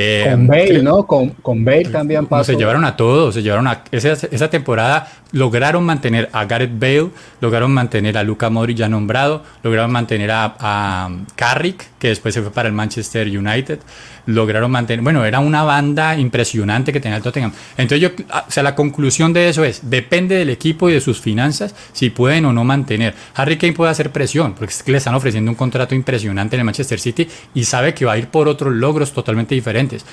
[0.00, 1.06] Eh, con Bale, ¿no?
[1.08, 2.52] Con, con Bale también pasó.
[2.52, 7.10] se llevaron a todos, se llevaron a esa, esa, temporada lograron mantener a Gareth Bale,
[7.40, 12.42] lograron mantener a Luka Modric ya nombrado, lograron mantener a, a Carrick, que después se
[12.42, 13.80] fue para el Manchester United,
[14.28, 17.50] lograron mantener, bueno, era una banda impresionante que tenía el Tottenham.
[17.78, 21.00] Entonces yo, ah, o sea, la conclusión de eso es, depende del equipo y de
[21.00, 23.14] sus finanzas si pueden o no mantener.
[23.34, 26.60] Harry Kane puede hacer presión, porque es que le están ofreciendo un contrato impresionante en
[26.60, 30.04] el Manchester City y sabe que va a ir por otros logros totalmente diferentes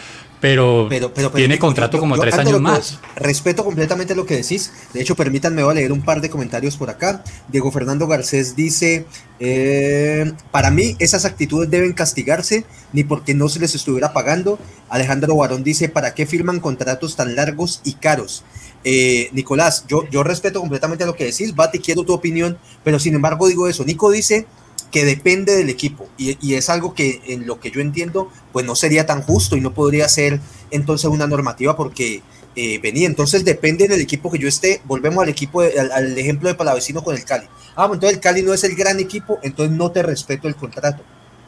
[0.89, 2.99] pero, tiene contrato como tres años más.
[3.15, 4.71] Respeto completamente lo que decís.
[4.93, 7.23] De hecho, permítanme, voy a leer un par de comentarios por acá.
[7.47, 9.05] Diego Fernando Garcés dice,
[9.39, 14.60] eh, para mí esas actitudes deben castigarse, ni porque no se les estuviera pagando.
[14.89, 18.43] Alejandro Barón dice, ¿para qué firman contratos tan largos y caros?
[18.84, 23.15] Eh, Nicolás, yo, yo respeto completamente lo que decís, Bati, quiero tu opinión, pero sin
[23.15, 23.84] embargo digo eso.
[23.84, 24.45] Nico dice
[24.91, 26.08] que depende del equipo.
[26.17, 29.62] Y, es algo que en lo que yo entiendo pues no sería tan justo y
[29.62, 30.39] no podría ser
[30.71, 32.21] entonces una normativa porque
[32.56, 33.08] eh, venía.
[33.08, 34.82] Entonces depende del equipo que yo esté.
[34.86, 37.48] Volvemos al equipo al, ejemplo de Palavecino con el Cali.
[37.76, 41.04] Ah entonces el Cali no es el gran equipo entonces no te respeto el contrato.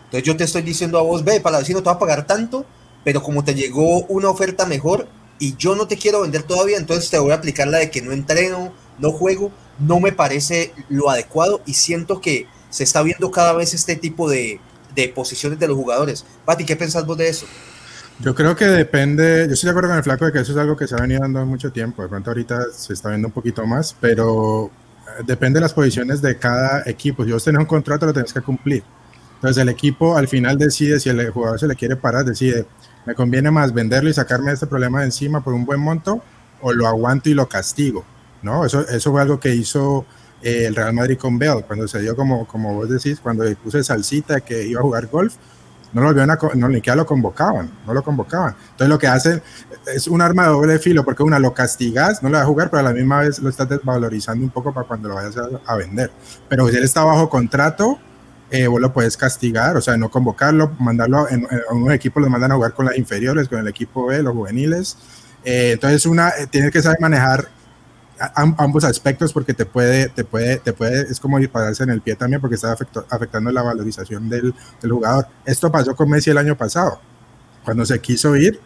[0.05, 2.65] Entonces yo te estoy diciendo a vos ve Palavecino te va a pagar tanto
[3.03, 5.07] pero como te llegó una oferta mejor
[5.39, 8.01] y yo no te quiero vender todavía entonces te voy a aplicar la de que
[8.01, 12.47] no entreno no juego no me parece lo adecuado y siento que
[12.77, 14.59] se está viendo cada vez este tipo de,
[14.93, 16.23] de posiciones de los jugadores.
[16.45, 17.47] Pati, ¿qué pensás vos de eso?
[18.19, 20.57] Yo creo que depende, yo estoy de acuerdo con el flaco de que eso es
[20.59, 23.31] algo que se ha venido dando mucho tiempo, de pronto ahorita se está viendo un
[23.31, 27.25] poquito más, pero eh, depende de las posiciones de cada equipo.
[27.25, 28.83] Si vos tenés un contrato, lo tenés que cumplir.
[29.33, 32.67] Entonces el equipo al final decide, si el jugador se le quiere parar, decide,
[33.07, 36.21] me conviene más venderlo y sacarme este problema de encima por un buen monto,
[36.61, 38.05] o lo aguanto y lo castigo.
[38.43, 38.63] ¿no?
[38.63, 40.05] Eso, eso fue algo que hizo
[40.41, 43.83] eh, el Real Madrid con Bell, cuando se dio como, como vos decís, cuando puse
[43.83, 45.35] salsita que iba a jugar golf,
[45.93, 48.55] no lo a, no, ni siquiera lo convocaban, no lo convocaban.
[48.71, 49.41] Entonces lo que hacen
[49.87, 52.69] es un arma de doble filo, porque una lo castigas, no lo va a jugar,
[52.69, 55.75] pero a la misma vez lo estás desvalorizando un poco para cuando lo vayas a,
[55.75, 56.11] vender.
[56.49, 57.97] Pero si él está bajo contrato,
[58.51, 62.51] eh, vos lo puedes castigar, o sea, no convocarlo, mandarlo en, un equipo, lo mandan
[62.51, 64.97] a jugar con las inferiores, con el equipo B, los juveniles.
[65.43, 67.47] Eh, entonces, una, tiene que saber manejar
[68.35, 72.15] ambos aspectos porque te puede, te puede, te puede, es como dispararse en el pie
[72.15, 72.75] también porque está
[73.09, 75.27] afectando la valorización del, del, jugador.
[75.45, 76.99] Esto pasó con Messi el año pasado.
[77.63, 78.59] Cuando se quiso ir,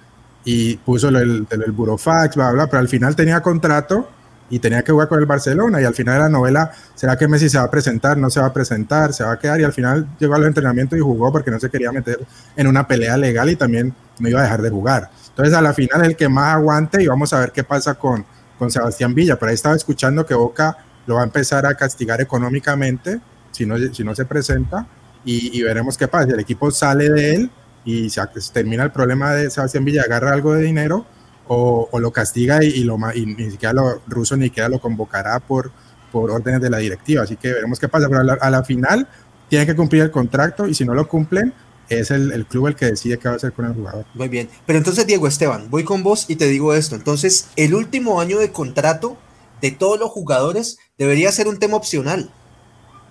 [0.44, 4.10] y puso el, el, burofax, bla, bla, pero al final tenía contrato
[4.50, 7.28] y tenía que jugar con el Barcelona y al final de la novela, ¿será que
[7.28, 8.18] Messi se va a presentar?
[8.18, 9.14] ¿No se va a presentar?
[9.14, 9.60] ¿Se va a quedar?
[9.62, 12.20] Y al final llegó a los entrenamientos y jugó porque no se quería meter
[12.56, 15.10] en una pelea legal y también no iba a dejar de jugar.
[15.30, 18.26] Entonces a la final el que más aguante y vamos a ver qué pasa con,
[18.62, 19.40] con Sebastián Villa.
[19.40, 23.20] Por ahí estaba escuchando que Boca lo va a empezar a castigar económicamente
[23.50, 24.86] si no, si no se presenta
[25.26, 26.34] y, veremos qué pasa.
[26.34, 27.52] El equipo sale de él
[27.86, 28.22] y se,
[28.54, 31.08] termina el problema de Sebastián Villa, agarra algo de dinero
[31.48, 35.72] o, lo castiga y, lo, y ni siquiera lo ruso ni siquiera lo convocará por,
[36.12, 37.24] por órdenes de la directiva.
[37.24, 38.08] Así que veremos qué pasa.
[38.08, 39.08] Pero a la, final
[39.50, 41.52] tiene que cumplir el contrato y si no lo cumplen,
[42.00, 44.06] es el, el, club el que decide qué va a hacer con el jugador.
[44.14, 44.50] Muy bien.
[44.66, 46.96] Pero entonces, Diego Esteban, voy con vos y te digo esto.
[46.96, 49.18] Entonces, el último año de contrato
[49.62, 52.32] de todos los jugadores debería ser un tema opcional.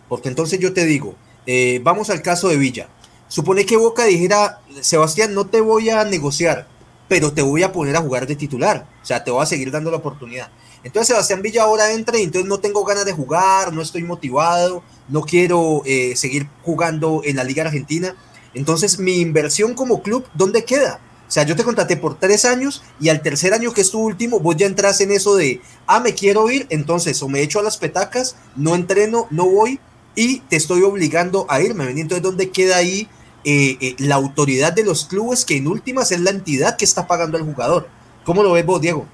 [0.08, 1.14] Porque entonces yo te digo,
[1.46, 2.88] eh, vamos al caso de Villa.
[3.28, 6.66] Supone que Boca dijera, Sebastián, no te voy a negociar,
[7.08, 8.88] pero te voy a poner a jugar de titular.
[9.02, 10.50] O sea, te voy a seguir dando la oportunidad.
[10.82, 14.82] Entonces Sebastián Villa ahora entra y entonces no tengo ganas de jugar, no estoy motivado,
[15.08, 18.16] no quiero eh, seguir jugando en la Liga Argentina.
[18.54, 21.00] Entonces mi inversión como club, ¿dónde queda?
[21.30, 24.00] O sea, yo te contraté por tres años y al tercer año que es tu
[24.00, 27.60] último, vos ya entras en eso de, ah, me quiero ir, entonces o me echo
[27.60, 29.78] a las petacas, no entreno, no voy
[30.16, 31.88] y te estoy obligando a irme.
[31.88, 33.06] Entonces, ¿dónde queda ahí
[33.44, 37.06] eh, eh, la autoridad de los clubes que en últimas es la entidad que está
[37.06, 37.86] pagando al jugador?
[38.24, 39.06] ¿Cómo lo ves vos, Diego?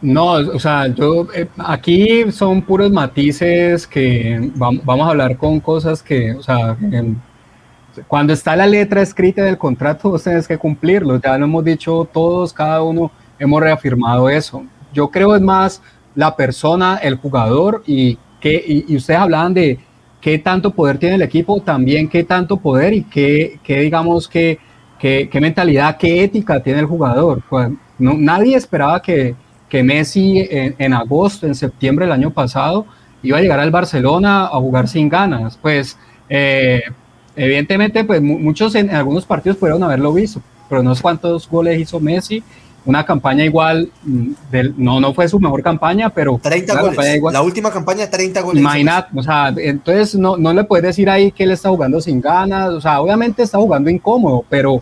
[0.00, 6.02] No, o sea, yo eh, aquí son puros matices que vamos a hablar con cosas
[6.02, 6.78] que, o sea,
[8.08, 11.20] cuando está la letra escrita del contrato, vos tenés que cumplirlo.
[11.20, 14.64] Ya lo hemos dicho todos, cada uno hemos reafirmado eso.
[14.92, 15.82] Yo creo es más
[16.14, 19.78] la persona, el jugador y que, y ustedes hablaban de,
[20.20, 24.58] qué tanto poder tiene el equipo, también qué tanto poder y qué, qué digamos, qué,
[24.98, 27.42] qué, mentalidad, qué ética tiene el jugador.
[27.48, 29.34] Pues, no, nadie esperaba que,
[29.68, 32.86] que Messi en, en, agosto, en septiembre del año pasado,
[33.22, 35.56] iba a llegar al Barcelona a jugar sin ganas.
[35.56, 36.82] Pues eh,
[37.36, 42.00] evidentemente, pues muchos en, algunos partidos pudieron haberlo visto, pero no sé cuántos goles hizo
[42.00, 42.42] Messi.
[42.86, 46.40] Una campaña igual, mm, del, no, no fue su mejor campaña, pero...
[46.42, 48.60] 30 goles, la última campaña 30 goles.
[48.60, 52.22] Imagínate, o sea, entonces no, no le puedes decir ahí que él está jugando sin
[52.22, 54.80] ganas, o sea, obviamente está jugando incómodo, pero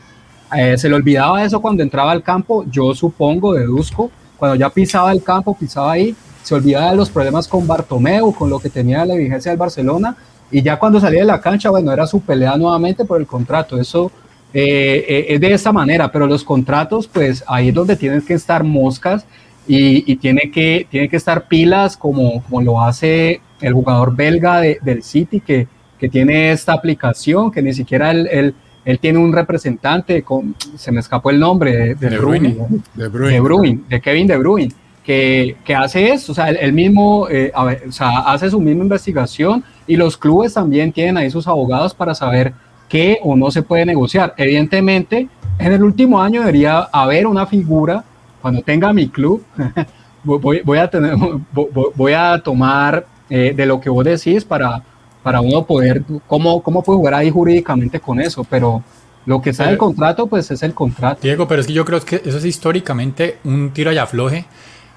[0.56, 5.12] eh, se le olvidaba eso cuando entraba al campo, yo supongo, deduzco, cuando ya pisaba
[5.12, 9.04] el campo, pisaba ahí, se olvidaba de los problemas con Bartomeu, con lo que tenía
[9.04, 10.16] la vigencia del Barcelona,
[10.50, 13.78] y ya cuando salía de la cancha, bueno, era su pelea nuevamente por el contrato,
[13.78, 14.10] eso
[14.54, 18.34] eh, eh, es de esa manera, pero los contratos, pues ahí es donde tienen que
[18.34, 19.26] estar moscas
[19.66, 25.02] y, tiene, que, tiene que estar pilas como, como lo hace el jugador belga del
[25.02, 30.54] City, que, que tiene esta aplicación, que ni siquiera él, él, tiene un representante, con,
[30.76, 32.56] se me escapó el nombre, de, de, Bruyne,
[32.94, 33.08] de,
[33.40, 33.80] Bruyne.
[33.86, 34.72] de, Kevin De Bruyne.
[35.04, 39.64] Que, que, hace eso, o sea, él, mismo eh, o sea, hace su misma investigación
[39.88, 42.52] y los clubes también tienen ahí sus abogados para saber
[42.88, 44.34] que o no se puede negociar.
[44.36, 48.04] Evidentemente, en el último año debería haber una figura,
[48.40, 49.42] cuando tenga mi club,
[50.24, 51.16] voy, a, tener,
[51.94, 54.82] voy a tomar eh, de lo que vos decís para,
[55.22, 58.82] para uno poder, cómo, cómo puede jugar ahí jurídicamente con eso, pero
[59.26, 61.20] lo que está en el contrato, pues es el contrato.
[61.22, 64.46] Diego, pero es que yo creo que eso es históricamente un tiro y afloje.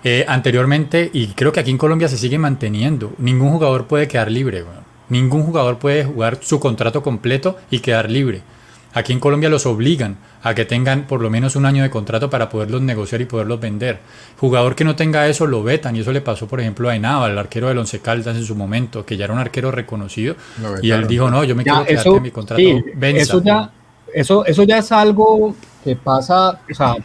[0.04, 4.32] Eh, anteriormente, y creo que aquí en Colombia se sigue manteniendo, ningún jugador puede quedar
[4.32, 4.64] libre.
[5.10, 8.42] Ningún jugador puede jugar su contrato completo y quedar libre.
[8.94, 12.30] Aquí en Colombia los obligan a que tengan por lo menos un año de contrato
[12.30, 14.00] para poderlos negociar y poderlos vender.
[14.38, 17.30] Jugador que no tenga eso lo vetan y eso le pasó por ejemplo a Enaba,
[17.30, 20.36] el arquero del Once Caldas en su momento, que ya era un arquero reconocido
[20.82, 22.62] y él dijo no, yo me quiero quedar en mi contrato.
[22.62, 23.72] eso ya,
[24.14, 26.96] eso, eso ya es algo que pasa, o sea,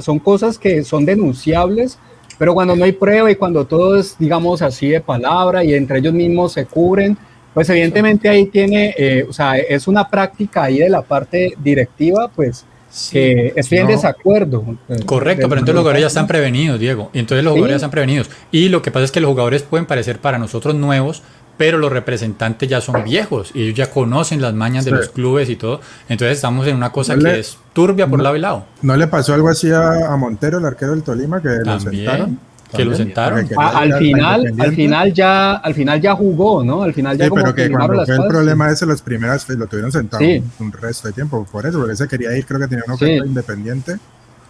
[0.00, 1.98] son cosas que son denunciables,
[2.38, 5.98] pero cuando no hay prueba y cuando todo es digamos así de palabra y entre
[5.98, 7.16] ellos mismos se cubren
[7.54, 12.28] pues evidentemente ahí tiene, eh, o sea, es una práctica ahí de la parte directiva,
[12.28, 12.66] pues
[13.10, 14.64] que estoy en desacuerdo.
[14.88, 17.10] Eh, Correcto, pero entonces los jugadores ya están prevenidos, Diego.
[17.12, 18.28] Y entonces los jugadores ya están prevenidos.
[18.50, 21.22] Y lo que pasa es que los jugadores pueden parecer para nosotros nuevos,
[21.56, 25.48] pero los representantes ya son viejos y ellos ya conocen las mañas de los clubes
[25.48, 25.80] y todo.
[26.08, 28.66] Entonces estamos en una cosa que es turbia por lado y lado.
[28.82, 32.38] ¿No le pasó algo así a, Montero, el arquero del Tolima, que lo sentaron?
[32.74, 33.48] que lo sentaron.
[33.56, 36.82] al final, al final ya, al final ya jugó, ¿no?
[36.82, 39.92] Al final ya sí, pero que cuando fue el problema ese, las primeras lo tuvieron
[39.92, 40.24] sentado
[40.58, 43.26] un, resto de tiempo, por eso, porque se quería ir, creo que tenía una oferta
[43.26, 43.96] independiente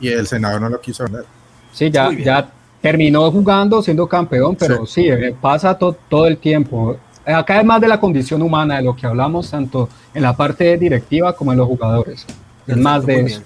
[0.00, 1.24] y el senador no lo quiso vender.
[1.72, 2.48] Sí, ya, ya
[2.84, 6.98] terminó jugando, siendo campeón, pero sí, eh, pasa todo el tiempo.
[7.24, 10.76] Acá es más de la condición humana de lo que hablamos, tanto en la parte
[10.76, 12.26] directiva como en los jugadores.
[12.66, 13.42] Es más de eso.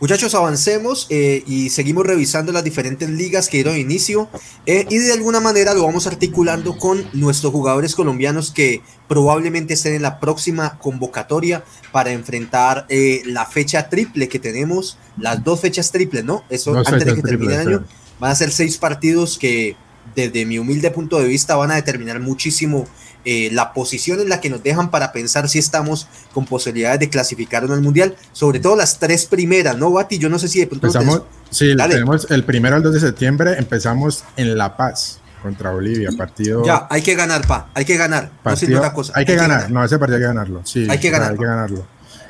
[0.00, 4.28] Muchachos, avancemos eh, y seguimos revisando las diferentes ligas que dieron inicio
[4.66, 9.94] eh, y de alguna manera lo vamos articulando con nuestros jugadores colombianos que probablemente estén
[9.94, 15.92] en la próxima convocatoria para enfrentar eh, la fecha triple que tenemos, las dos fechas
[15.92, 16.42] triples, ¿no?
[16.50, 17.84] Eso antes de que termine el año.
[18.20, 19.76] Van a ser seis partidos que
[20.14, 22.86] desde mi humilde punto de vista van a determinar muchísimo
[23.24, 27.10] eh, la posición en la que nos dejan para pensar si estamos con posibilidades de
[27.10, 30.18] clasificar no al mundial, sobre todo las tres primeras, ¿no, Bati?
[30.18, 33.56] Yo no sé si de pronto Empezamos, sí, tenemos el primero al 2 de septiembre,
[33.58, 36.64] empezamos en La Paz contra Bolivia, partido...
[36.64, 38.24] Ya, hay que ganar, pa, hay que ganar.
[38.24, 39.12] no partido- otra cosa.
[39.14, 40.86] hay que ganar, no, ese partido hay que ganarlo, sí.
[40.88, 41.32] Hay que ganarlo.
[41.34, 41.86] Hay que ganarlo.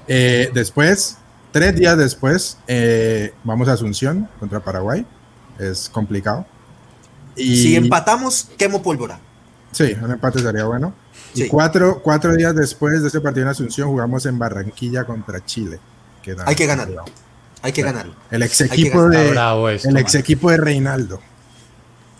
[0.08, 1.18] Eh, después,
[1.52, 5.06] tres días después, eh, vamos a Asunción contra Paraguay,
[5.60, 6.46] es complicado.
[7.36, 9.20] Y, Si empatamos, quemo pólvora.
[9.72, 10.92] Sí, un empate sería bueno.
[11.34, 11.48] Y Sí.
[11.48, 15.78] cuatro, cuatro días después de ese partido en Asunción jugamos en Barranquilla contra Chile.
[16.22, 17.04] que Hay que ganarlo.
[17.62, 18.14] Hay que ganarlo.
[18.30, 19.30] El ex equipo de,
[19.74, 21.20] esto, el ex equipo de Reinaldo.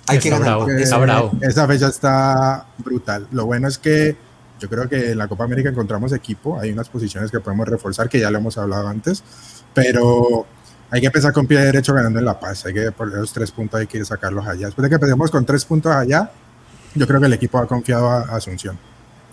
[0.06, 0.64] Hay que ganarlo.
[0.64, 1.32] bravo, está bravo.
[1.40, 3.26] Esa fecha está brutal.
[3.30, 4.16] Lo bueno es que
[4.60, 6.58] yo creo que en la Copa América encontramos equipo.
[6.58, 9.22] Hay unas posiciones que podemos reforzar, que ya lo hemos hablado antes.
[9.72, 10.46] Pero
[10.90, 12.66] hay que empezar con pie derecho ganando en La Paz.
[12.66, 14.66] Hay que por esos tres puntos hay que sacarlos allá.
[14.66, 16.30] Después de que empecemos con tres puntos allá,
[16.94, 18.76] yo creo que el equipo ha confiado a Asunción.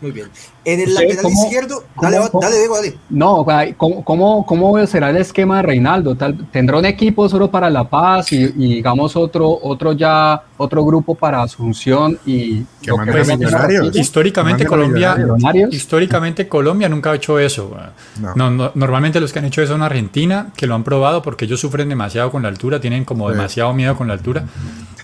[0.01, 0.27] Muy bien.
[0.63, 2.97] En el lateral ¿cómo- izquierdo, cómo- dale, cómo- dale, Diego, dale.
[3.09, 3.45] No,
[3.77, 6.15] ¿cómo, cómo, cómo será el esquema de Reinaldo?
[6.15, 10.83] Tal, ¿Tendrá un equipo solo para La Paz y, y digamos otro, otro ya, otro
[10.85, 13.95] grupo para Asunción y Que Millonarios.
[13.95, 15.73] Históricamente Colombia, Millonarios.
[15.73, 17.75] Históricamente Colombia nunca ha hecho eso.
[18.19, 18.35] No.
[18.35, 21.45] No, no, normalmente los que han hecho eso son Argentina, que lo han probado porque
[21.45, 23.35] ellos sufren demasiado con la altura, tienen como Sí.
[23.35, 24.43] demasiado miedo con la altura.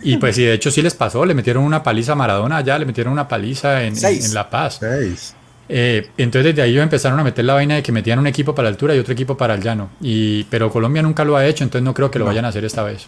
[0.04, 2.78] Y pues sí, de hecho sí les pasó, le metieron una paliza a Maradona allá,
[2.80, 4.28] le metieron una paliza en, en- Seis.
[4.28, 4.78] en La Paz.
[4.80, 5.36] Seis.
[5.70, 8.54] Eh, entonces desde ahí ellos empezaron a meter la vaina de que metían un equipo
[8.54, 9.90] para la altura y otro equipo para el llano.
[10.02, 12.66] Y, pero Colombia nunca lo ha hecho, entonces no creo que lo vayan a hacer
[12.66, 13.08] esta vez.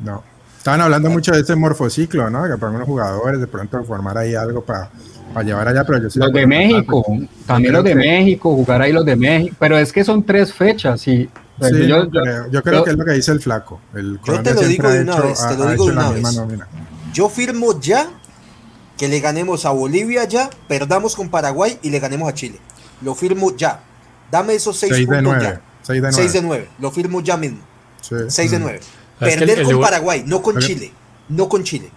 [0.00, 0.22] No.
[0.58, 2.44] Estaban hablando mucho de este morfociclo, ¿no?
[2.44, 4.90] Que para unos jugadores de pronto formar ahí algo para
[5.44, 7.04] llevar allá, pero yo sí Los de México,
[7.46, 10.52] también los de que- México, jugar ahí los de México, pero es que son tres
[10.52, 12.50] fechas y pues, Sí, yo- yo- creo.
[12.50, 13.80] Yo creo yo- que es lo que dice el flaco.
[13.94, 16.34] El te Colombia lo digo de una hecho- vez, te lo digo de una vez.
[16.34, 16.68] nómina.
[17.12, 18.08] Yo firmo ya
[18.98, 22.58] que le ganemos a Bolivia ya, perdamos con Paraguay y le ganemos a Chile.
[23.02, 23.80] Lo firmo ya.
[24.30, 25.44] Dame esos seis, 6 de puntos 9.
[25.44, 25.60] ya.
[25.82, 26.12] 6 de 9.
[26.14, 26.68] 6 de 9.
[26.78, 27.58] Lo firmo ya mismo.
[28.28, 28.80] 6 de 9.
[28.80, 28.84] Es
[29.18, 30.62] que Perder el- el con de- Paraguay, no con Ok.
[30.62, 30.92] Chile.
[31.28, 31.90] No con Chile.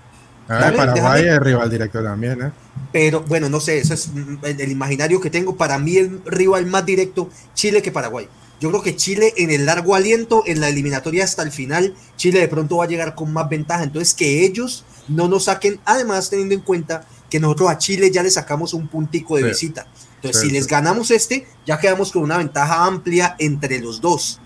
[0.48, 1.36] Ah, Dale, Paraguay déjame.
[1.36, 2.52] es rival directo también, ¿eh?
[2.92, 5.56] Pero bueno, no sé, eso es mm, el, el imaginario que tengo.
[5.56, 8.28] Para mí el rival más directo, Chile que Paraguay.
[8.60, 12.40] Yo creo que Chile en el largo aliento, en la eliminatoria hasta el final, Chile
[12.40, 13.84] de pronto va a llegar con más ventaja.
[13.84, 18.24] Entonces que ellos no nos saquen, además teniendo en cuenta que nosotros a Chile ya
[18.24, 19.50] le sacamos un puntico de Sí.
[19.50, 19.88] visita.
[20.16, 24.42] Entonces Sí, si les ganamos este, ya quedamos con una ventaja amplia entre los dos.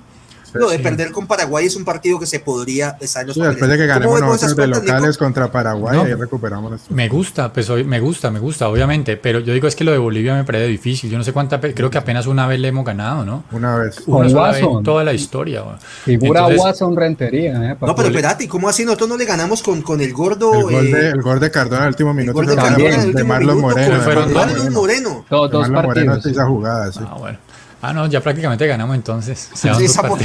[0.53, 0.83] Lo de sí.
[0.83, 3.87] perder con Paraguay es un partido que se podría estar los Sí, después de que
[3.87, 4.05] papeles.
[4.07, 4.93] ¿Cómo ganemos nosotros de cuentas, Nico?
[4.95, 6.03] locales contra Paraguay, No.
[6.03, 6.95] ahí recuperamos nuestro.
[6.95, 9.91] Me gusta, pues hoy me gusta, me gusta, obviamente, pero yo digo es que lo
[9.91, 11.09] de Bolivia me parece difícil.
[11.09, 13.43] Yo no sé cuánta, creo que apenas una vez le hemos ganado, ¿no?
[13.51, 13.97] Una vez.
[14.07, 15.63] Una Con sola vez en toda la historia.
[16.03, 17.71] figura Entonces, Watson Rentería.
[17.71, 17.77] ¿eh?
[17.81, 20.53] No, pero espérate, ¿cómo así nosotros no le ganamos con, con el gordo?
[20.53, 22.77] El gol, eh, de, el gol de Cardona en el último minuto gol de Cardona
[22.77, 24.33] de, el Marlon minuto, Moreno.
[24.33, 25.25] Marlon Moreno.
[25.29, 26.19] Todos dos Marlon Moreno partidos.
[26.19, 26.99] hizo esa jugada, sí.
[27.03, 27.37] Ah, bueno.
[27.85, 29.49] Ah, no, ya prácticamente ganamos entonces.
[29.53, 30.19] Sí, ya ganamos.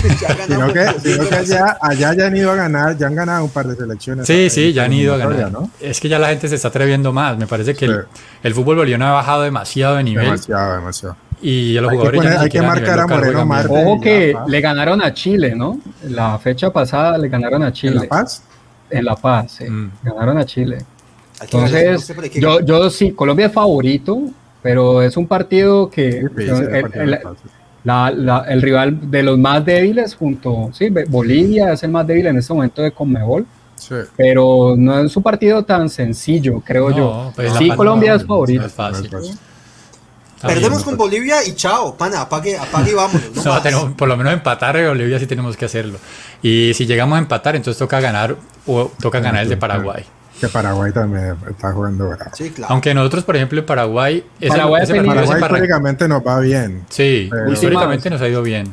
[0.46, 3.50] Sino que, sino que allá, allá ya han ido a ganar, ya han ganado un
[3.50, 4.26] par de selecciones.
[4.28, 5.50] Sí, sí, ya han ido a ganar.
[5.50, 5.68] ¿no?
[5.80, 7.36] Es que ya la gente se está atreviendo más.
[7.36, 8.20] Me parece que el, Sí.
[8.44, 11.16] el fútbol boliviano ha bajado demasiado de nivel Demasiado, demasiado.
[11.42, 13.46] y a los Hay que jugadores poner- ya ni hay que marcar a local Moreno.
[13.46, 13.72] Marte.
[13.72, 15.80] Ojo que Ya, le ganaron a Chile, ¿no?
[16.04, 17.94] La fecha pasada le ganaron a ¿En Chile.
[18.02, 18.42] La Paz?
[18.88, 19.64] En La Paz, sí.
[19.64, 19.90] Mm.
[20.04, 20.78] Ganaron a Chile.
[21.40, 24.20] Que Entonces, que yo, yo sí, Colombia es favorito,
[24.62, 26.18] pero es un partido que
[26.94, 27.18] el,
[27.84, 32.36] La el rival de los más débiles junto, sí, Bolivia es el más débil en
[32.38, 33.94] este momento de Conmebol, Sí.
[34.16, 37.32] pero no es un partido tan sencillo, creo No, yo.
[37.36, 38.60] pues sí, Colombia no, es favorito.
[38.62, 39.08] no es fácil.
[39.12, 39.38] No es fácil.
[40.34, 40.84] Está Perdemos bien.
[40.84, 43.44] con Bolivia y chao, pana, apague, apague y vámonos.
[43.44, 45.98] No tenemos- por lo menos empatar en Bolivia sí tenemos que hacerlo.
[46.42, 50.04] Y si llegamos a empatar, entonces toca ganar o toca ganar el de Paraguay.
[50.40, 52.30] Que Paraguay también está jugando bravo.
[52.34, 52.72] Sí, claro.
[52.72, 56.84] Aunque nosotros, por ejemplo, en Paraguay, ese, Paraguay ese Paraguay históricamente nos va bien.
[56.88, 58.70] Sí, Pero- históricamente nos ha ido bien.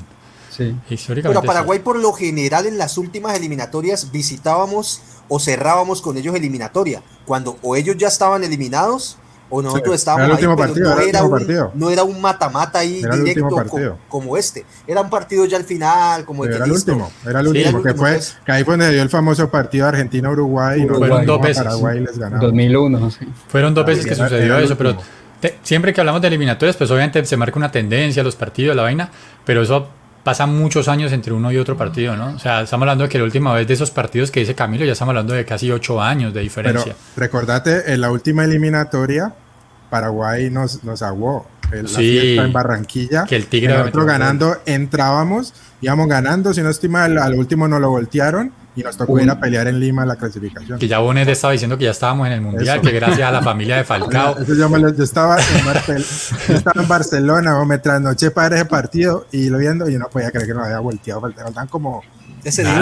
[0.49, 0.75] Sí.
[0.89, 6.35] Históricamente Pero Paraguay por lo general en las últimas eliminatorias visitábamos o cerrábamos con ellos
[6.35, 9.17] eliminatoria, cuando o ellos ya estaban eliminados
[9.49, 11.33] o nosotros Sí, estábamos era el ahí, último pero partido, no, era el era último
[11.35, 11.71] un, partido.
[11.75, 13.97] no era un mata-mata ahí Era el directo último co- partido.
[14.09, 16.91] como, este, era un partido ya al final, como de Pero que era el listo.
[16.91, 18.37] último, era el Sí, último, era el que último, fue, pues.
[18.45, 21.63] que ahí fue donde dio el famoso partido Argentina-Uruguay y Fueron dos veces.
[21.63, 22.41] Paraguay y les ganamos.
[22.41, 23.25] 2001, sí.
[23.47, 24.97] Fueron dos veces que era- sucedió era el eso, pero
[25.39, 28.81] te- siempre que hablamos de eliminatorias, pues obviamente se marca una tendencia, los partidos, la
[28.83, 29.09] vaina,
[29.45, 29.87] pero eso
[30.25, 32.33] pasan muchos años entre uno y otro partido, ¿no?
[32.35, 34.83] O sea, estamos hablando de que la última vez de esos partidos que dice Camilo,
[34.83, 36.95] ya estamos hablando de casi ocho años de diferencia.
[37.13, 39.35] Pero recordate, en la última eliminatoria,
[39.91, 41.45] Paraguay nos, nos aguó.
[41.71, 43.25] En sí, en Barranquilla.
[43.25, 43.77] Que el Tigre.
[43.77, 48.83] Nosotros ganando, entrábamos, íbamos ganando, si no estima, al, al último no lo voltearon y
[48.83, 50.77] nos tocó ir a pelear en Lima la clasificación.
[50.77, 53.41] Que ya Bonet estaba diciendo que ya estábamos en el Mundial, que gracias a la
[53.41, 54.35] familia de Falcao.
[54.45, 59.99] yo, estaba en Barcelona, o me trasnoché para ese partido y lo viendo, y yo
[59.99, 61.21] no podía creer que nos había volteado.
[61.21, 62.03] Faltaban como...
[62.45, 62.79] Ese día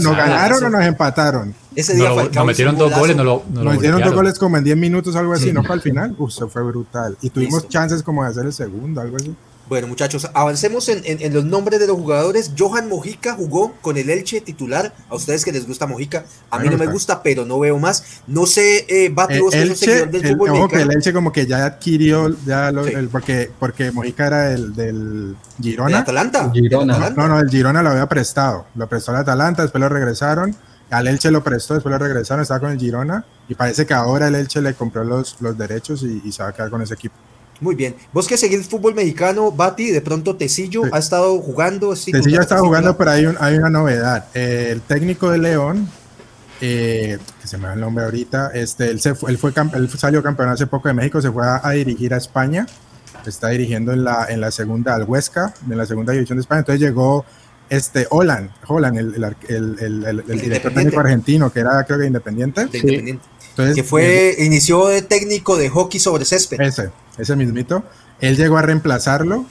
[0.00, 1.54] nos, ganaron o nos empataron.
[1.76, 5.14] Ese día nos metieron dos goles, nos, nos metieron dos goles como en 10 minutos,
[5.14, 6.16] algo así, no para el final.
[6.18, 7.16] Uf, eso fue brutal.
[7.22, 9.32] Y tuvimos chances como de hacer el segundo, algo así.
[9.68, 12.52] Bueno, muchachos, avancemos en, los nombres de los jugadores.
[12.58, 14.92] Johan Mojica jugó con el Elche titular.
[15.08, 18.22] A ustedes que les gusta Mojica, a mí no me gusta, pero no veo más.
[18.26, 21.64] No sé, eh, Bati, vos el, Elche, del fútbol el, el Elche como que ya
[21.64, 22.70] adquirió, ya
[23.10, 25.96] porque, porque Mojica era el del Girona.
[25.96, 26.50] ¿De Atalanta?
[26.52, 27.10] Girona.
[27.10, 28.66] No, no, el Girona lo había prestado.
[28.74, 30.54] Lo prestó al Atalanta, después lo regresaron.
[30.90, 33.24] Al Elche lo prestó, después lo regresaron, estaba con el Girona.
[33.48, 36.50] Y parece que ahora el Elche le compró los, los derechos y, y se va
[36.50, 37.14] a quedar con ese equipo.
[37.60, 37.94] Muy bien.
[38.12, 41.90] Vos que seguís fútbol mexicano, Bati, de pronto Tecillo ha estado jugando.
[41.90, 44.26] Tecillo ha estado jugando, pero hay, hay una novedad.
[44.34, 45.88] el técnico de León,
[46.60, 49.90] eh, que se me da el nombre ahorita, este, él, se fue, él, fue, él
[49.90, 52.66] salió campeón hace poco de México, se fue a, dirigir a España.
[53.24, 56.60] Está dirigiendo en la, en la segunda al Huesca, en la segunda división de España.
[56.60, 57.24] Entonces llegó
[57.70, 62.62] este Holland, Holland el, el, el, director técnico argentino, que era creo que independiente.
[62.62, 63.24] independiente.
[63.50, 66.60] Entonces, que fue, inició de técnico de hockey sobre césped.
[66.60, 67.84] Ese, ese mismito.
[68.20, 69.46] Él llegó a reemplazarlo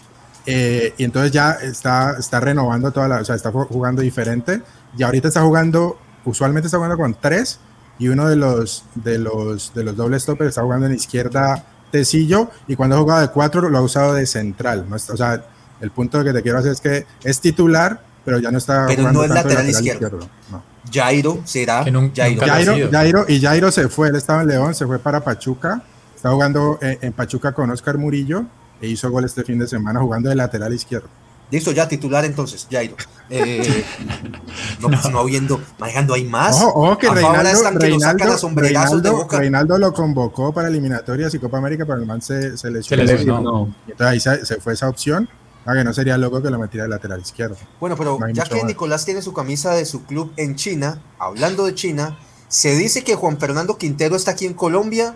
[0.46, 4.62] eh, y entonces ya está, está renovando toda la, o sea, está jugando diferente.
[4.98, 7.60] Y ahorita está jugando, usualmente está jugando con tres
[8.00, 12.50] y uno de los, de los, de los doble stoppers está jugando en izquierda Tecillo
[12.68, 14.86] y cuando ha jugado de cuatro lo ha usado de central.
[14.90, 14.96] ¿no?
[14.96, 15.44] O sea,
[15.80, 19.02] el punto que te quiero hacer es que es titular, pero ya no está pero
[19.02, 20.30] jugando no es lateral, izquierdo.
[20.92, 22.90] Jairo será Jairo.
[22.92, 25.84] Jairo, y Jairo se fue, él estaba en León, se fue para Pachuca,
[26.24, 28.46] está jugando en, Pachuca con Oscar Murillo
[28.80, 31.10] e hizo gol este fin de semana jugando de lateral izquierdo.
[31.52, 32.96] Listo, ya titular entonces, Jairo.
[33.30, 33.84] Eh,
[34.80, 36.62] no, pues no viendo, manejando hay más.
[36.62, 38.50] Ojo, que Reinaldo,
[39.30, 43.76] Reinaldo, lo convocó para eliminatorias y Copa América, pero el man se, se lesionó.
[43.86, 45.28] entonces ahí se, fue esa opción.
[45.66, 47.58] Ah, que no sería loco que lo metiera de lateral izquierdo.
[47.82, 51.76] Bueno, pero ya que Nicolás tiene su camisa de su club en China, hablando de
[51.76, 52.18] China,
[52.48, 55.16] se dice que Juan Fernando Quintero está aquí en Colombia,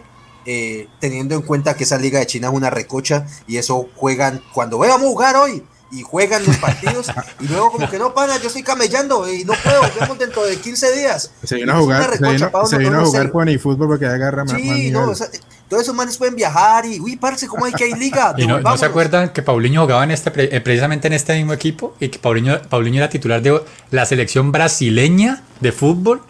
[0.49, 4.41] eh, teniendo en cuenta que esa liga de China es una recocha y eso juegan
[4.53, 8.37] cuando vamos a jugar hoy y juegan los partidos y luego como que no para,
[8.37, 11.31] yo estoy camellando y no puedo, vemos dentro de 15 días.
[11.43, 14.55] Se vino a jugar, se vino, se vino a jugar con fútbol porque agarra más.
[14.55, 15.11] Sí, no,
[15.67, 18.33] todos esos manes pueden viajar y, uy, parce, ¿cómo hay que hay liga?
[18.37, 21.93] ¿Y no, se acuerdan que Paulinho jugaba en este, eh, precisamente en este mismo equipo
[21.99, 26.21] y que Paulinho, Paulinho era titular de la selección brasileña de fútbol?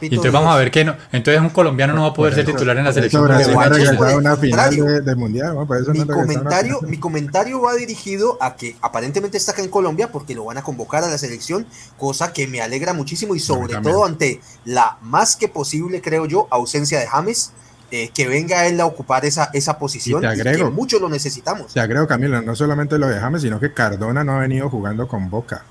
[0.00, 0.96] Y entonces vamos a ver que no.
[1.12, 3.24] Entonces un colombiano no va a poder ser titular en la selección.
[3.24, 5.56] una final de, mundial,
[5.92, 10.44] mi, comentario, mi comentario va dirigido a que aparentemente está acá en Colombia porque lo
[10.44, 11.66] van a convocar a la selección,
[11.98, 16.46] cosa que me alegra muchísimo y sobre todo ante la más que posible, creo yo,
[16.50, 17.52] ausencia de James.
[17.92, 21.74] Eh, que venga él a ocupar esa, esa posición y, que mucho lo necesitamos.
[21.74, 25.08] Te agrego, Camilo, no solamente lo de James, sino que Cardona no ha venido jugando
[25.08, 25.64] con Boca,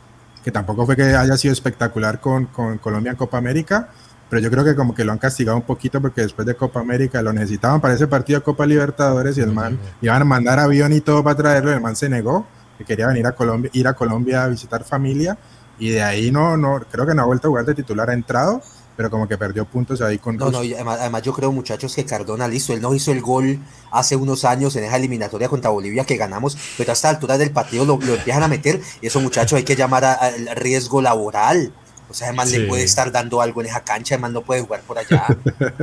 [0.43, 3.88] que tampoco fue que haya sido espectacular con, con Colombia en Copa América,
[4.30, 6.80] pero yo creo que como que lo han castigado un poquito porque después de Copa
[6.80, 10.60] América lo necesitaban para ese partido de Copa Libertadores y el man iban a mandar
[10.60, 12.46] avión y todo para traerlo, el man se negó,
[12.78, 15.38] que quería venir a Colombia, ir a Colombia a visitar familia
[15.80, 18.14] y de ahí no, no, creo que no ha vuelto a jugar de titular, ha
[18.14, 18.62] entrado,
[18.96, 20.36] pero como que perdió puntos ahí con...
[20.36, 23.60] No, no, además, yo creo muchachos que Cardona, listo, él no hizo el gol
[23.92, 27.52] hace unos años en esa eliminatoria contra Bolivia que ganamos, pero a esta altura del
[27.52, 31.72] partido lo, lo empiezan a meter y esos muchachos hay que llamar al riesgo laboral.
[32.10, 34.82] O sea, además le puede estar dando algo en esa cancha, además no puede jugar
[34.82, 35.26] por allá.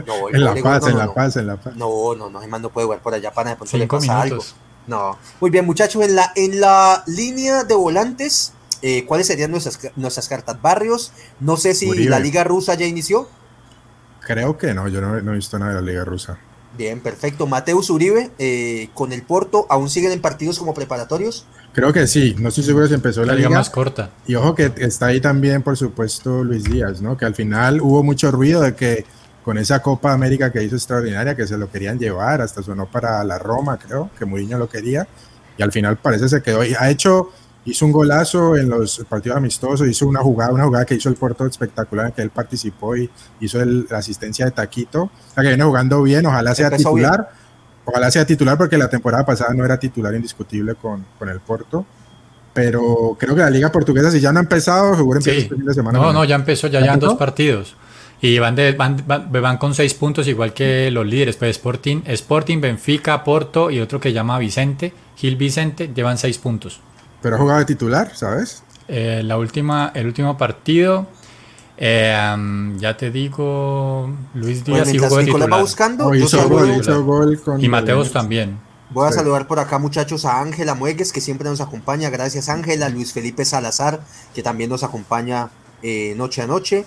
[0.07, 1.77] No, en la paz, en la paz, en la paz.
[1.77, 4.43] No, no, no, además no puede jugar por allá para de pronto le pasa algo.
[4.87, 5.18] No.
[5.41, 8.53] Muy bien, muchachos, en la, en la línea de volantes,
[8.83, 10.61] eh, ¿cuáles serían nuestras, nuestras cartas?
[10.61, 13.29] Barrios, no sé si la liga rusa ya inició.
[14.20, 16.39] Creo que no, yo no, no he visto nada de la liga rusa.
[16.77, 17.47] Bien, perfecto.
[17.47, 21.47] Mateus Uribe, eh, con el Porto, ¿aún siguen en partidos como preparatorios?
[21.72, 24.11] Creo que sí, no estoy seguro si empezó la, liga, más corta.
[24.27, 27.16] Y ojo que está ahí también, por supuesto, Luis Díaz, ¿no?
[27.16, 29.05] Que al final hubo mucho ruido de que
[29.43, 33.22] con esa Copa América que hizo extraordinaria, que se lo querían llevar, hasta sonó para
[33.24, 35.07] la Roma, creo, que Mourinho lo quería,
[35.57, 36.64] y al final parece se quedó.
[36.64, 37.31] Y ha hecho
[37.67, 41.17] hizo un golazo en los partidos amistosos, hizo una jugada, una jugada que hizo el
[41.17, 43.11] Porto espectacular en que él participó y
[43.41, 45.03] hizo la asistencia de Taquito.
[45.03, 47.29] O sea que viene jugando bien, ojalá sea titular.
[47.85, 51.85] Ojalá sea titular porque la temporada pasada no era titular indiscutible con, con el Porto.
[52.53, 55.45] pero creo que la liga portuguesa, si ya no ha empezado, seguro empieza Sí.
[55.45, 55.99] este fin de semana.
[55.99, 57.77] No, no, ya empezó, ya ¿Ya llevan dos partidos.
[58.23, 61.37] Y van, de, van, van, van con seis puntos, igual que los líderes.
[61.37, 66.81] Pues Sporting, Sporting, Benfica, Porto y otro que llama Vicente, Gil Vicente, llevan seis puntos.
[67.27, 68.62] Pero ha jugado de titular, ¿sabes?
[68.87, 71.09] Eh, la última, el último partido,
[71.77, 76.14] eh, um, ya te digo, Luis Díaz sí mientras jugó de Nicolás va buscando, Oh,
[76.14, 78.61] yo hizo saludo- gol, hizo gol con Y Mateos también.
[78.91, 79.18] Voy a Sí.
[79.18, 82.11] saludar por acá, muchachos, a Ángela Muegues, que siempre nos acompaña.
[82.11, 82.89] Gracias, Ángela.
[82.91, 83.99] Luis Felipe Salazar,
[84.33, 85.51] que también nos acompaña
[85.83, 86.85] eh, noche a noche.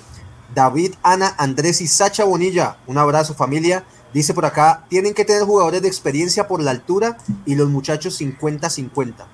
[0.55, 2.77] David, Ana, Andrés y Sacha Bonilla.
[2.87, 3.83] Un abrazo, familia.
[4.13, 8.15] Dice por acá: tienen que tener jugadores de experiencia por la altura y los muchachos
[8.15, 9.27] 50-50.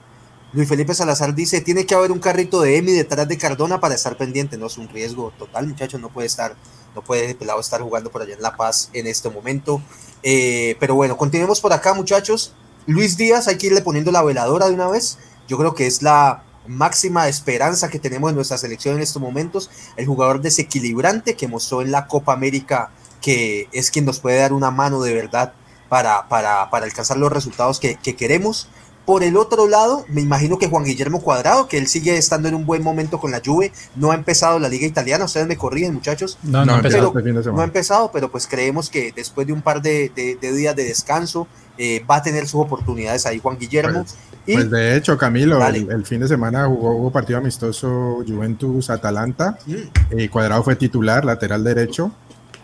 [0.56, 3.94] Luis Felipe Salazar dice: tiene que haber un carrito de Emi detrás de Cardona para
[3.94, 4.58] estar pendiente.
[4.58, 6.00] No es un riesgo total, muchachos.
[6.00, 6.56] No puede estar,
[6.96, 9.82] no puede el pelado estar jugando por allá en La Paz en este momento.
[10.24, 12.54] Eh, pero bueno, continuemos por acá, muchachos.
[12.88, 15.18] Luis Díaz, hay que irle poniendo la veladora de una vez.
[15.50, 19.70] Yo creo que es la máxima esperanza que tenemos en nuestra selección en estos momentos.
[19.98, 22.92] El jugador desequilibrante que mostró en la Copa América
[23.22, 25.54] que es quien nos puede dar una mano de verdad
[25.90, 28.70] para, para, para alcanzar los resultados que queremos.
[29.06, 32.56] Por el otro lado, me imagino que Juan Guillermo Cuadrado, que él sigue estando en
[32.56, 35.26] un buen momento con la Juve, no ha empezado la liga italiana.
[35.26, 36.40] Ustedes me corrigen, muchachos.
[36.42, 37.64] No, no, empezó pero este fin de No ha semana.
[37.66, 41.48] empezado, pero pues creemos que después de un par de, de- de días de descanso
[41.78, 44.06] eh, va a tener sus oportunidades ahí Juan Guillermo.
[44.48, 49.58] y Pues de hecho, Camilo, el, el fin de semana jugó, hubo partido amistoso Juventus-Atalanta.
[49.66, 49.74] Mm,
[50.20, 52.12] Eh, Cuadrado fue titular, lateral derecho,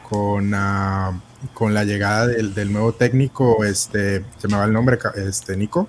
[0.09, 1.19] con, ah,
[1.53, 5.87] con la llegada del, del nuevo técnico, este, se me va el nombre, este, Nico.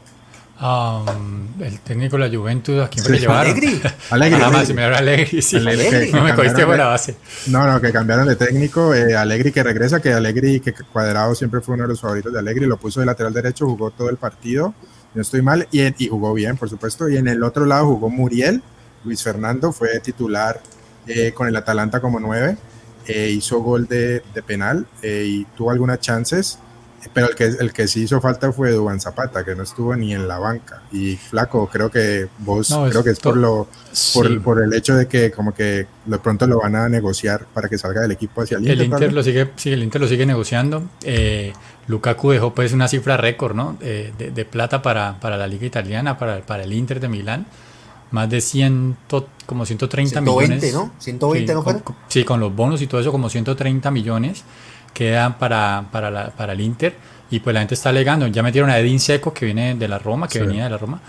[0.62, 3.26] Um, el técnico de la Juventus, ¿a quién fue Sí.
[3.26, 3.80] Alegri.
[4.10, 4.38] Alegre.
[4.38, 5.58] Nada más, se me dio Alegri, sí.
[5.58, 7.16] Que- No me cogiste fuera de- base.
[7.48, 8.94] No, no, que cambiaron de técnico.
[8.94, 12.38] Eh, Alegri que regresa, que Alegri, que Cuadrado siempre fue uno de los favoritos de
[12.38, 14.72] Alegri, lo puso de lateral derecho, jugó todo el partido,
[15.14, 17.08] no estoy mal, y, y jugó bien, por supuesto.
[17.08, 18.62] Y en el otro lado jugó Muriel,
[19.04, 20.60] Luis Fernando fue titular
[21.08, 22.56] eh, con el Atalanta como nueve,
[23.08, 26.60] eh, hizo gol de, de penal eh, y tuvo algunas chances,
[27.12, 30.14] pero el que, el que sí hizo falta fue Duban Zapata, que no estuvo ni
[30.14, 30.82] en la banca.
[30.92, 33.68] Y flaco, creo que vos, No, es creo que es por to- lo
[34.14, 34.38] por, Sí.
[34.38, 37.76] por el hecho de que como que de pronto lo van a negociar para que
[37.78, 38.78] salga del equipo hacia el Inter.
[38.78, 40.82] El Inter lo sigue, sí, el Inter lo sigue negociando.
[41.02, 41.52] Eh,
[41.88, 43.76] Lukaku dejó pues una cifra récord, ¿no?
[43.80, 47.46] Eh, de, de plata para, para la liga italiana, para, para el Inter de Milán.
[48.12, 48.96] Más de 100,
[49.46, 50.74] como 130 120, millones.
[50.74, 50.92] ¿no?
[50.98, 54.44] 120, sí, ¿no con- sí, con los bonos y todo eso, como 130 millones
[54.92, 56.94] quedan para, para, la- para el Inter.
[57.30, 58.26] Y pues la gente está alegando.
[58.26, 60.44] Ya metieron a Edin Seco, que viene de la Roma, que Sí.
[60.46, 61.00] venía de la Roma.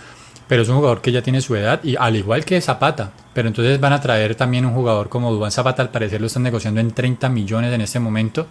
[0.48, 3.12] Pero es un jugador que ya tiene su edad, y al igual que Zapata.
[3.32, 6.42] Pero entonces van a traer también un jugador como Dubán Zapata, al parecer lo están
[6.42, 8.46] negociando en 30 millones en este momento.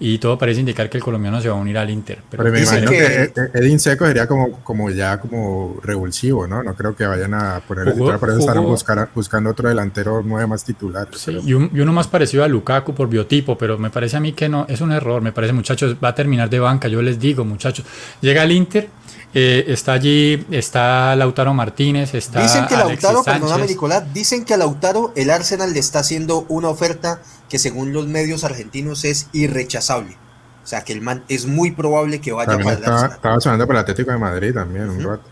[0.00, 2.18] Y todo parece indicar que el colombiano se va a unir al Inter.
[2.28, 6.46] Pero, Pero me imagino que- que, Ed- Edin Seco sería como, como ya como revulsivo,
[6.48, 6.62] ¿no?
[6.64, 9.68] No creo que vayan a poner el Jugó- titular, por eso estarán buscar- buscando otro
[9.68, 11.06] delantero nueve más titular.
[11.14, 14.20] Sí, y, un- y uno más parecido a Lukaku por biotipo, pero me parece a
[14.20, 17.00] mí que no, es un error, me parece muchachos, va a terminar de banca, yo
[17.00, 17.86] les digo muchachos,
[18.20, 18.88] llega al Inter,
[19.34, 23.42] eh, está allí, está Lautaro Martínez, está Dicen que Alexis Lautaro, Sánchez.
[23.42, 27.92] perdóname Nicolás, dicen que a Lautaro el Arsenal le está haciendo una oferta que según
[27.92, 30.16] los medios argentinos es irrechazable.
[30.62, 33.16] O sea que el man es muy probable que vaya También para el Arsenal.
[33.16, 35.22] estaba sonando para el Atlético de Madrid también un rato.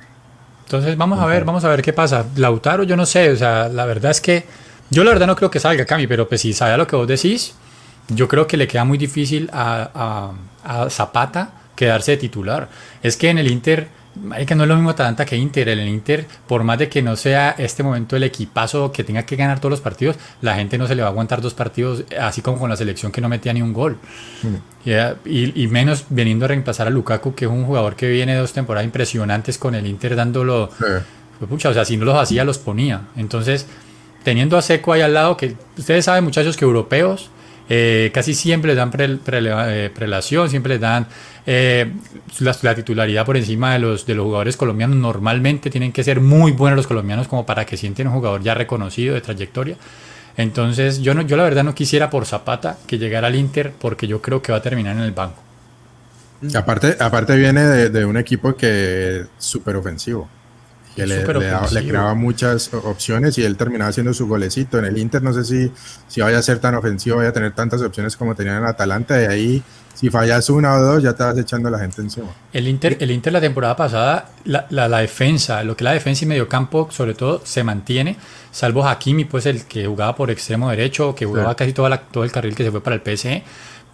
[0.65, 2.25] Entonces vamos a ver, vamos a ver qué pasa.
[2.37, 4.45] Lautaro, yo no sé, o sea, la verdad es que
[4.91, 7.07] yo la verdad no creo que salga Cami, pero pues si sabe lo que vos
[7.09, 7.55] decís,
[8.09, 10.33] yo creo que le queda muy difícil a,
[10.65, 11.53] a- a Zapata
[11.83, 12.69] quedarse de titular.
[13.03, 13.89] Es que en el Inter,
[14.47, 15.69] que no es lo mismo Atalanta que Inter.
[15.71, 19.23] En el Inter, por más de que no sea este momento el equipazo que tenga
[19.25, 22.05] que ganar todos los partidos, la gente no se le va a aguantar dos partidos,
[22.21, 23.97] así como con la selección que no metía ni un gol.
[24.85, 28.37] Ya, y, y menos viniendo a reemplazar a Lukaku, que es un jugador que viene
[28.37, 30.71] dos temporadas impresionantes con el Inter dándolo
[31.39, 33.01] pues, pucha, o sea, si no los hacía, los ponía.
[33.17, 33.67] Entonces,
[34.23, 37.31] teniendo a Seco ahí al lado, que ustedes saben, muchachos, que europeos
[37.69, 41.07] eh, casi siempre les dan pre- eh, prelación, siempre les dan
[41.47, 41.93] eh,
[42.41, 44.97] la, la titularidad por encima de los, de los jugadores colombianos.
[44.97, 48.55] Normalmente tienen que ser muy buenos los colombianos como para que sienten un jugador ya
[48.55, 49.77] reconocido de trayectoria.
[50.37, 54.07] Entonces, yo, no, yo la verdad no quisiera por Zapata que llegara al Inter porque
[54.07, 55.43] yo creo que va a terminar en el banco.
[56.55, 60.29] aparte, aparte viene de, de un equipo que es súper ofensivo.
[60.95, 61.25] Que le, le
[61.73, 64.79] le creaba muchas opciones y él terminaba haciendo su golecito.
[64.79, 65.73] En el Inter no sé si,
[66.07, 69.21] si vaya a ser tan ofensivo, vaya a tener tantas opciones como tenía en Atalanta.
[69.23, 69.63] Y ahí,
[69.95, 72.27] si fallas una o dos, ya te vas echando a la gente encima.
[72.53, 75.93] El Inter, el Inter la temporada pasada, la, la, la defensa, lo que es la
[75.93, 78.17] defensa y mediocampo, sobre todo, se mantiene,
[78.51, 81.57] salvo Hakimi, pues el que jugaba por extremo derecho, que jugaba Sí.
[81.57, 83.43] casi toda la- todo el carril que se fue para el PSG.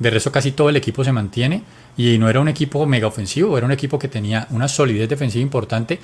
[0.01, 1.63] De resto, casi todo el equipo se mantiene
[1.97, 5.43] y no era un equipo mega ofensivo, era un equipo que tenía una solidez defensiva
[5.43, 5.99] importante.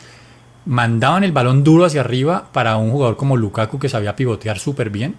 [0.66, 4.90] Mandaban el balón duro hacia arriba para un jugador como Lukaku que sabía pivotear súper
[4.90, 5.16] bien.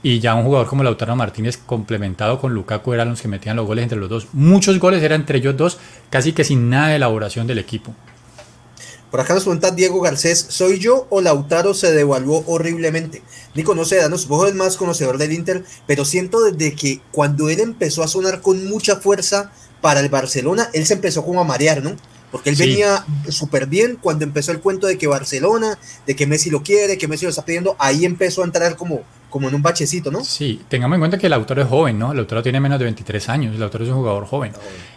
[0.00, 3.66] Y ya un jugador como Lautaro Martínez complementado con Lukaku eran los que metían los
[3.66, 4.28] goles entre los dos.
[4.32, 5.78] Muchos goles eran entre ellos dos,
[6.08, 7.94] casi que sin nada de elaboración del equipo.
[9.10, 13.22] Por acá nos pregunta Diego Garcés, ¿soy yo o Lautaro se devaluó horriblemente?
[13.54, 17.48] Nico, no sé, danos, vos eres más conocedor del Inter, pero siento desde que cuando
[17.48, 21.44] él empezó a sonar con mucha fuerza para el Barcelona, él se empezó como a
[21.44, 21.96] marear, ¿no?
[22.30, 26.50] Porque él venía súper bien cuando empezó el cuento de que Barcelona, de que Messi
[26.50, 29.62] lo quiere, que Messi lo está pidiendo, ahí empezó a entrar como, como en un
[29.62, 30.22] bachecito, ¿no?
[30.24, 32.12] Sí, tengamos en cuenta que el autor es joven, ¿no?
[32.12, 34.52] El autor tiene menos de 23 años, el autor es un jugador joven.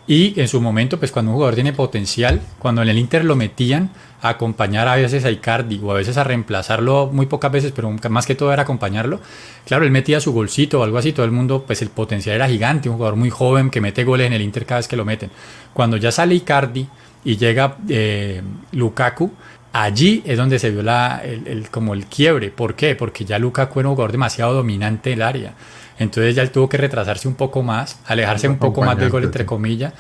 [0.07, 3.36] Y en su momento, pues cuando un jugador tiene potencial, cuando en el Inter lo
[3.36, 7.71] metían a acompañar a veces a Icardi o a veces a reemplazarlo muy pocas veces,
[7.73, 9.19] pero más que todo era acompañarlo,
[9.65, 12.47] claro, él metía su golcito o algo así, todo el mundo, pues el potencial era
[12.47, 15.05] gigante, un jugador muy joven que mete goles en el Inter cada vez que lo
[15.05, 15.32] meten.
[15.73, 16.88] Cuando ya sale Icardi
[17.24, 18.41] y llega eh,
[18.72, 19.32] Lukaku,
[19.74, 22.49] allí es donde se vio la, el, como el quiebre.
[22.49, 22.95] ¿Por qué?
[22.95, 25.53] Porque ya Lukaku era un jugador demasiado dominante en el área.
[25.99, 29.24] Entonces ya él tuvo que retrasarse un poco más, alejarse un poco más del gol,
[29.24, 29.93] entre comillas.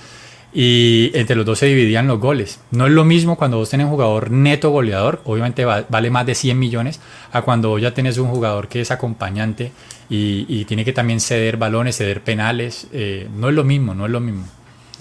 [0.53, 2.59] Y entre los dos se dividían los goles.
[2.71, 6.35] No es lo mismo cuando vos tenés un jugador neto goleador, obviamente vale más de
[6.35, 6.99] 100 millones,
[7.31, 9.71] a cuando vos ya tenés un jugador que es acompañante
[10.09, 12.87] y, tiene que también ceder balones, ceder penales.
[12.91, 14.45] Eh, no es lo mismo, no es lo mismo.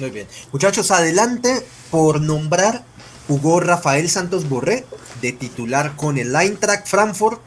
[0.01, 0.27] Muy bien.
[0.53, 2.85] Muchachos, adelante por nombrar
[3.29, 4.87] jugó Rafael Santos Borré
[5.21, 7.41] de titular con el Eintracht Frankfurt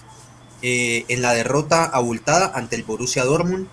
[0.61, 3.67] eh, en la derrota abultada ante el Borussia Dortmund.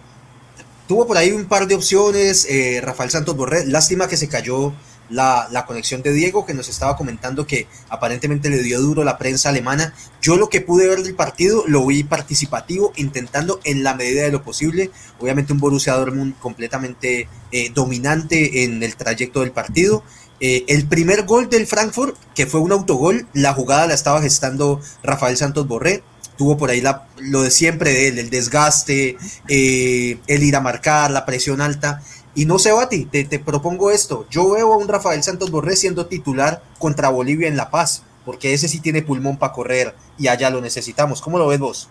[0.88, 3.66] Tuvo por ahí un par de opciones eh, Rafael Santos Borré.
[3.66, 4.72] Lástima que se cayó
[5.10, 9.50] la, conexión de Diego, que nos estaba comentando que aparentemente le dio duro la prensa
[9.50, 9.94] alemana.
[10.22, 14.32] Yo lo que pude ver del partido lo vi participativo, intentando en la medida de
[14.32, 14.90] lo posible.
[15.18, 20.02] Obviamente un Borussia Dortmund completamente eh, dominante en el trayecto del partido.
[20.40, 24.80] Eh, el primer gol del Frankfurt, que fue un autogol, la jugada la estaba gestando
[25.02, 26.02] Rafael Santos Borré.
[26.38, 30.60] Tuvo por ahí la, lo de siempre de él, el desgaste, eh, el ir a
[30.60, 32.02] marcar, la presión alta.
[32.40, 34.26] Y no sé, Bati, te, te propongo esto.
[34.30, 38.54] Yo veo a un Rafael Santos Borré siendo titular contra Bolivia en La Paz, porque
[38.54, 41.20] ese sí tiene pulmón para correr y allá lo necesitamos.
[41.20, 41.90] ¿Cómo lo ves vos?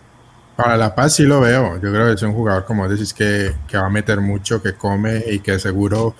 [0.56, 1.76] Para La Paz sí lo veo.
[1.76, 4.74] Yo creo que es un jugador, como decís, que, que va a meter mucho, que
[4.74, 6.16] come y que seguro.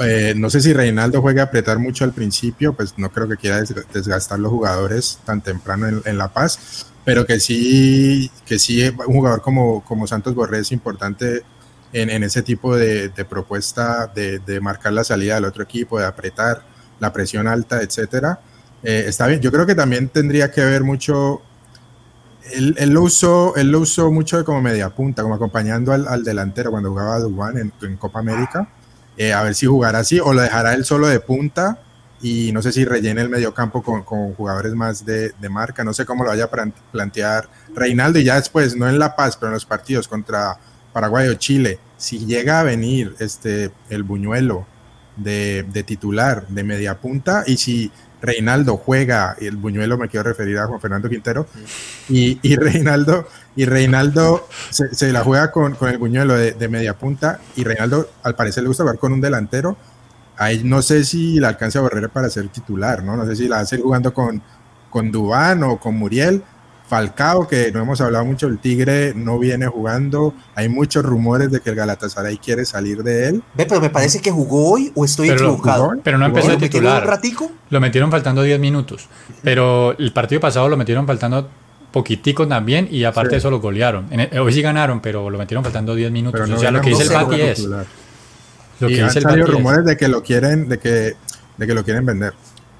[0.00, 3.38] Eh, no sé si Reinaldo juegue a apretar mucho al principio, pues no creo que
[3.38, 3.62] quiera
[3.94, 9.14] desgastar los jugadores tan temprano en, en La Paz, pero que sí, que sí, un
[9.14, 11.42] jugador como, como Santos Borré es importante
[11.92, 16.62] en, ese tipo de, propuesta de, marcar la salida del otro equipo, de apretar
[17.00, 18.40] la presión alta, etcétera.
[18.82, 21.42] Eh, está bien, yo creo que también tendría que ver mucho.
[22.52, 26.70] Él, lo, usó, él lo usó mucho de como media punta, como acompañando al, delantero
[26.70, 28.68] cuando jugaba Duban en, en Copa América.
[29.16, 31.78] Eh, a ver si jugará así o lo dejará él solo de punta
[32.22, 35.84] y no sé si rellene el mediocampo con, con jugadores más de, de, marca.
[35.84, 39.36] No sé cómo lo vaya a plantear Reinaldo y ya después, no en La Paz,
[39.36, 40.56] pero en los partidos contra
[40.92, 44.66] Paraguay o Chile, si llega a venir este, el buñuelo
[45.16, 47.90] de, titular de media punta y si
[48.20, 51.46] Reinaldo juega, el buñuelo me quiero referir a Juan Fernando Quintero,
[52.08, 53.26] y, y Reinaldo,
[53.56, 58.36] y Reinaldo se, la juega con, con el buñuelo de, media punta y Reinaldo al
[58.36, 59.76] parecer le gusta jugar con un delantero,
[60.36, 63.16] ahí no sé si la alcanza a barrer para ser titular, ¿no?
[63.16, 64.40] No sé si la hace jugando con,
[64.88, 66.42] con Dubán o con Muriel,
[66.92, 70.34] Falcao, que no hemos hablado mucho, el Tigre no viene jugando.
[70.54, 73.42] Hay muchos rumores de que el Galatasaray quiere salir de él.
[73.54, 75.94] Ve, pero me parece que jugó hoy o estoy equivocado.
[76.04, 77.08] pero no empezó a titular.
[77.70, 79.08] Lo metieron faltando 10 minutos.
[79.42, 81.48] Pero el partido pasado lo metieron faltando
[81.92, 84.10] poquitico también y aparte de eso lo golearon.
[84.38, 86.50] hoy sí ganaron, pero lo metieron faltando 10 minutos.
[86.50, 87.60] o sea, lo que dice el Bati es...
[87.60, 87.86] Lo
[88.88, 91.16] que y dice han rumores de que lo quieren, de que,
[91.56, 92.34] de que lo quieren vender.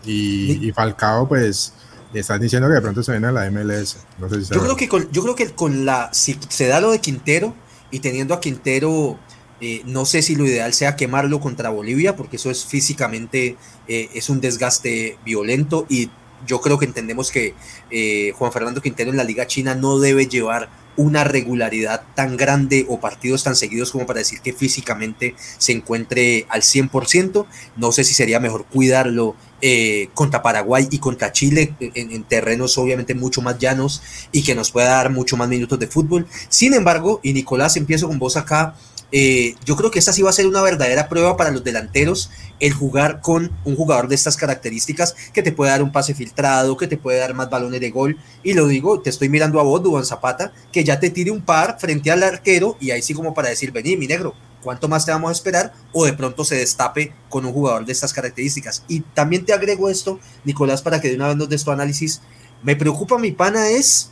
[0.05, 1.73] y Falcao, pues
[2.21, 3.99] estás diciendo que de pronto se viene a la MLS.
[4.51, 6.11] yo, creo que con, yo creo que con la.
[6.13, 7.55] Si se da lo de Quintero
[7.91, 9.19] y teniendo a Quintero.
[9.65, 13.57] Eh, no sé si lo ideal sea quemarlo contra Bolivia, porque eso es físicamente,
[13.87, 16.11] eh, es un desgaste violento y
[16.47, 17.55] yo creo que entendemos que
[17.91, 22.87] eh, Juan Fernando Quintero en la Liga China no debe llevar una regularidad tan grande
[22.89, 27.47] o partidos tan seguidos como para decir que físicamente se encuentre al 100%.
[27.77, 33.15] No sé si sería mejor cuidarlo eh, contra Paraguay y contra Chile en, terrenos obviamente
[33.15, 36.27] mucho más llanos y que nos pueda dar mucho más minutos de fútbol.
[36.49, 38.75] Sin embargo, y Nicolás, empiezo con vos acá,
[39.13, 42.31] eh, yo creo que esta sí va a ser una verdadera prueba para los delanteros,
[42.61, 46.77] el jugar con un jugador de estas características que te puede dar un pase filtrado,
[46.77, 48.19] que te puede dar más balones de gol.
[48.43, 51.43] Y lo digo, te estoy mirando a vos, Duan Zapata, que ya te tire un
[51.43, 55.05] par frente al arquero y ahí sí como para decir, vení, mi negro, ¿Cuánto más
[55.05, 55.73] te vamos a esperar?
[55.93, 58.85] O de pronto se destape con un jugador de estas características.
[58.87, 62.21] Y también te agrego esto, Nicolás, para que de una vez nos des tu análisis.
[62.63, 64.11] Me preocupa, mi pana, es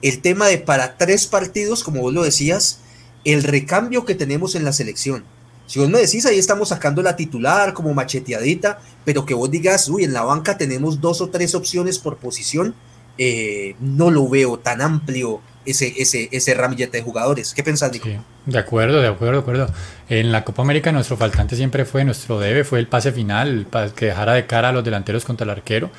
[0.00, 2.78] el tema de para tres partidos, como vos lo decías,
[3.24, 5.24] el recambio que tenemos en la selección.
[5.66, 9.88] Si vos me decís, ahí estamos sacando la titular como macheteadita, pero que vos digas,
[9.88, 12.74] uy, en la banca tenemos dos o tres opciones por posición,
[13.18, 17.54] eh, no lo veo tan amplio ese, ese, ese ramillete de jugadores.
[17.54, 19.74] ¿Qué pensás, de acuerdo, de acuerdo, de acuerdo.
[20.08, 23.90] En la Copa América nuestro faltante siempre fue, nuestro debe, fue el pase final, para
[23.90, 25.90] que dejara de cara a los delanteros contra el arquero.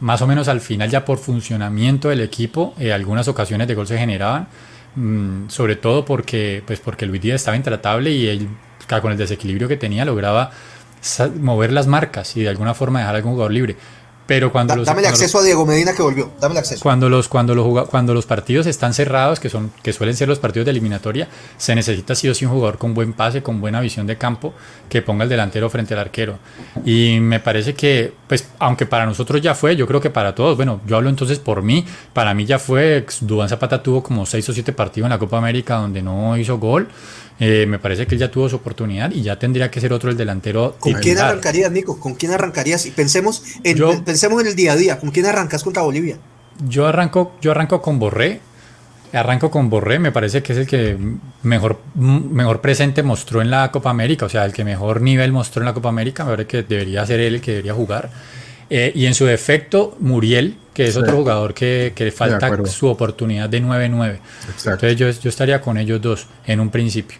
[0.00, 3.86] Más o menos al final ya por funcionamiento del equipo, eh, algunas ocasiones de gol
[3.86, 4.48] se generaban,
[4.96, 8.48] mm, sobre todo porque, pues porque Luis Díaz estaba intratable y él,
[9.00, 10.50] con el desequilibrio que tenía, lograba
[11.40, 13.76] mover las marcas y de alguna forma dejar algún jugador libre.
[14.26, 16.30] Pero cuando los, dame el acceso a Diego Medina que volvió.
[16.40, 16.82] Dame el acceso.
[16.82, 20.38] Cuando los, cuando los, cuando los partidos están cerrados, que, son, que suelen ser los
[20.38, 23.80] partidos de eliminatoria, se necesita sí o sí un jugador con buen pase, con buena
[23.80, 24.54] visión de campo,
[24.88, 26.38] que ponga el delantero frente al arquero.
[26.84, 30.56] Y me parece que, pues, aunque para nosotros ya fue, yo creo que para todos,
[30.56, 34.48] bueno, yo hablo entonces por mí, para mí ya fue, Dubán Zapata tuvo como seis
[34.48, 36.88] o siete partidos en la Copa América donde no hizo gol.
[37.40, 40.10] Eh, me parece que él ya tuvo su oportunidad y ya tendría que ser otro
[40.10, 40.76] el delantero.
[40.78, 41.98] ¿Con quién arrancarías, Nico?
[41.98, 42.86] ¿Con quién arrancarías?
[42.86, 44.98] Y pensemos en, pensemos en el día a día.
[44.98, 46.16] ¿Con quién arrancas contra Bolivia?
[46.68, 48.40] Yo arranco, yo arranco con Borré.
[49.12, 50.96] Arranco con Borré, me parece que es el que
[51.42, 55.60] mejor, mejor presente mostró en la Copa América, o sea, el que mejor nivel mostró
[55.60, 58.08] en la Copa América, me parece que debería ser él el que debería jugar.
[58.74, 63.46] Eh, y en su defecto, Muriel, que es otro jugador que, que falta su oportunidad
[63.50, 64.18] de 9-9.
[64.64, 67.18] Entonces yo, yo estaría con ellos dos en un principio.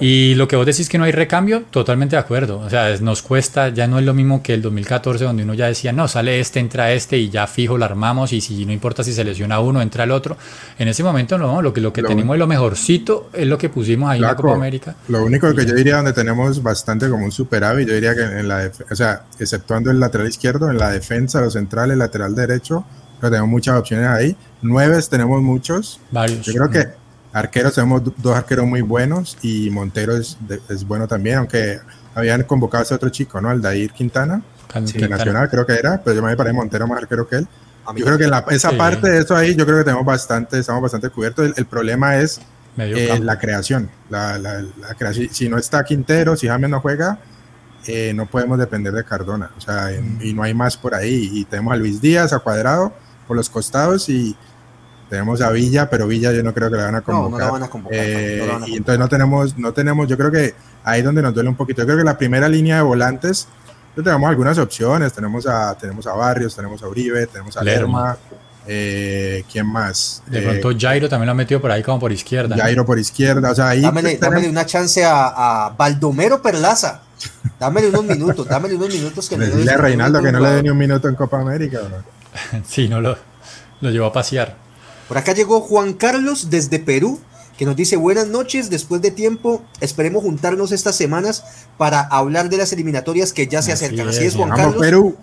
[0.00, 2.58] Y lo que vos decís que no hay recambio, totalmente de acuerdo.
[2.60, 5.66] O sea, nos cuesta, ya no es lo mismo que el 2014 donde uno ya
[5.66, 9.04] decía, no, sale este, entra este y ya fijo, lo armamos y si no importa
[9.04, 10.36] si se lesiona uno, entra el otro.
[10.78, 13.68] En ese momento no, lo que, lo que tenemos es lo mejorcito, es lo que
[13.68, 14.96] pusimos ahí en la Copa América.
[15.08, 18.48] Lo único que yo diría donde tenemos bastante como un superávit, yo diría que en
[18.48, 22.84] la, o sea, exceptuando el lateral izquierdo, en la defensa, los centrales, lateral derecho,
[23.20, 24.36] pero tenemos muchas opciones ahí.
[24.62, 26.00] Nueves tenemos muchos.
[26.10, 26.46] Varios.
[26.46, 27.05] Yo creo que
[27.36, 30.38] Arqueros, tenemos dos arqueros muy buenos y Montero es,
[30.70, 31.78] es bueno también, aunque
[32.14, 33.56] habían convocado a ese otro chico, ¿no?
[33.58, 34.40] Dair Quintana,
[34.74, 37.48] de Nacional creo que era, pero yo me parece Montero más arquero que él.
[37.94, 40.58] Yo creo que en la, esa parte de eso ahí, yo creo que tenemos bastante,
[40.58, 41.52] estamos bastante cubiertos.
[41.58, 42.40] El, problema es
[42.78, 43.90] eh, la creación.
[44.08, 44.64] La, la,
[44.96, 45.28] creación.
[45.30, 47.18] Si no está Quintero, si James no juega,
[47.86, 49.50] eh, no podemos depender de Cardona.
[49.58, 51.30] O sea, y no hay más por ahí.
[51.34, 52.94] Y tenemos a Luis Díaz, a Cuadrado,
[53.28, 54.34] por los costados y
[55.08, 57.52] tenemos a Villa, pero Villa yo no creo que la van a convocar.
[58.66, 60.54] y entonces no tenemos, no tenemos, yo creo que
[60.84, 61.82] ahí es donde nos duele un poquito.
[61.82, 63.48] Yo creo que la primera línea de volantes,
[64.02, 65.12] tenemos algunas opciones.
[65.12, 68.16] Tenemos a, tenemos a Barrios, tenemos a Uribe, tenemos a Lerma.
[68.68, 70.22] Eh, ¿Quién más?
[70.26, 72.56] De pronto eh, Jairo también lo ha metido por ahí como por izquierda.
[72.56, 73.82] Jairo por izquierda, o sea, ahí...
[73.82, 77.02] Dámele, una chance a, Baldomero Perlaza.
[77.60, 80.68] Dámele unos minutos, dámele unos minutos que Dile a Reinaldo que no le dé ni
[80.68, 81.80] un minuto en Copa América.
[82.66, 83.16] sí, no lo,
[83.80, 84.65] lo llevó a pasear.
[85.08, 87.20] Por acá llegó Juan Carlos desde Perú,
[87.56, 91.44] que nos dice buenas noches, después de tiempo, esperemos juntarnos estas semanas
[91.78, 94.08] para hablar de las eliminatorias que ya se acercan.
[94.08, 94.76] Así es, Juan Carlos.
[94.76, 95.16] Perú.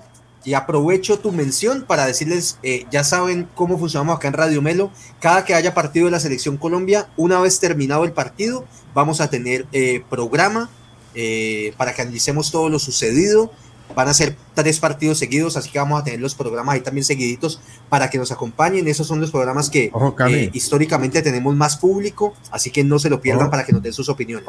[0.46, 4.92] Y aprovecho tu mención para decirles, eh, ya saben cómo funcionamos acá en Radio Melo.
[5.22, 9.30] Cada que haya partido de la Selección Colombia, una vez terminado el partido, vamos a
[9.30, 10.70] tener eh, programa
[11.16, 13.52] eh, para que analicemos todo lo sucedido
[13.96, 17.04] Van a ser tres partidos seguidos, así que vamos a tener los programas ahí también
[17.04, 18.88] seguiditos para que nos acompañen.
[18.88, 19.92] Esos son los programas que
[20.28, 23.94] eh, históricamente tenemos más público, así que no se lo pierdan para que nos den
[23.94, 24.46] sus opiniones.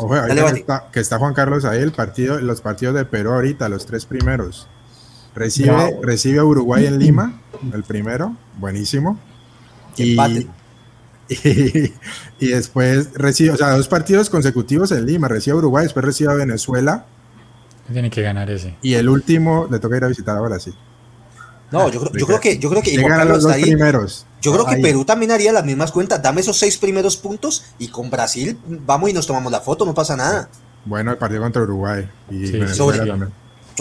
[0.93, 4.69] que, está, Juan Carlos ahí, el partido, los partidos de Perú ahorita, los tres primeros.
[5.35, 7.41] Recibe, recibe a Uruguay en Lima,
[7.73, 9.19] el primero, buenísimo.
[11.27, 11.91] Y,
[12.39, 16.33] y, después recibe, o sea, dos partidos consecutivos en Lima, recibe a Uruguay, después recibe
[16.33, 17.07] a Venezuela
[17.93, 18.77] tiene que ganar ese.
[18.83, 20.75] Y el último le toca ir a visitar a Brasil.
[21.71, 24.27] No, yo, yo creo que yo creo que los dos primeros.
[24.41, 26.23] Yo creo que Perú también haría las mismas cuentas.
[26.23, 29.95] Dame esos seis primeros puntos y con Brasil vamos y nos tomamos la foto, no
[29.95, 30.49] pasa nada.
[30.85, 33.33] Bueno, el partido contra Uruguay y Venezuela también.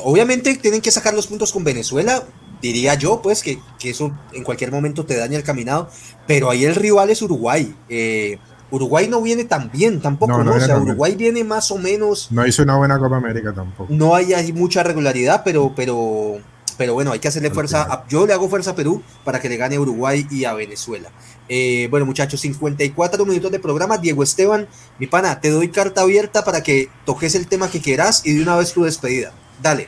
[0.03, 2.23] Obviamente tienen que sacar los puntos con Venezuela,
[2.61, 5.87] diría yo, pues que, que, eso en cualquier momento te daña el caminado,
[6.25, 7.75] pero ahí el rival es Uruguay.
[7.89, 8.39] Eh,
[8.73, 10.55] Uruguay no viene tan bien tampoco, ¿no?
[10.55, 12.31] O sea, Uruguay viene más o menos.
[12.31, 13.93] No hizo una buena Copa América tampoco.
[13.93, 16.39] No hay, hay mucha regularidad, pero, pero,
[16.75, 18.03] pero bueno, hay que hacerle fuerza.
[18.09, 21.11] yo le hago fuerza a Perú para que le gane a Uruguay y a Venezuela.
[21.49, 23.99] Eh, bueno, muchachos, 54 minutos de programa.
[23.99, 24.67] Diego Esteban,
[24.97, 28.41] mi pana, te doy carta abierta para que toques el tema que quieras y de
[28.41, 29.33] una vez tu despedida.
[29.61, 29.87] Dale.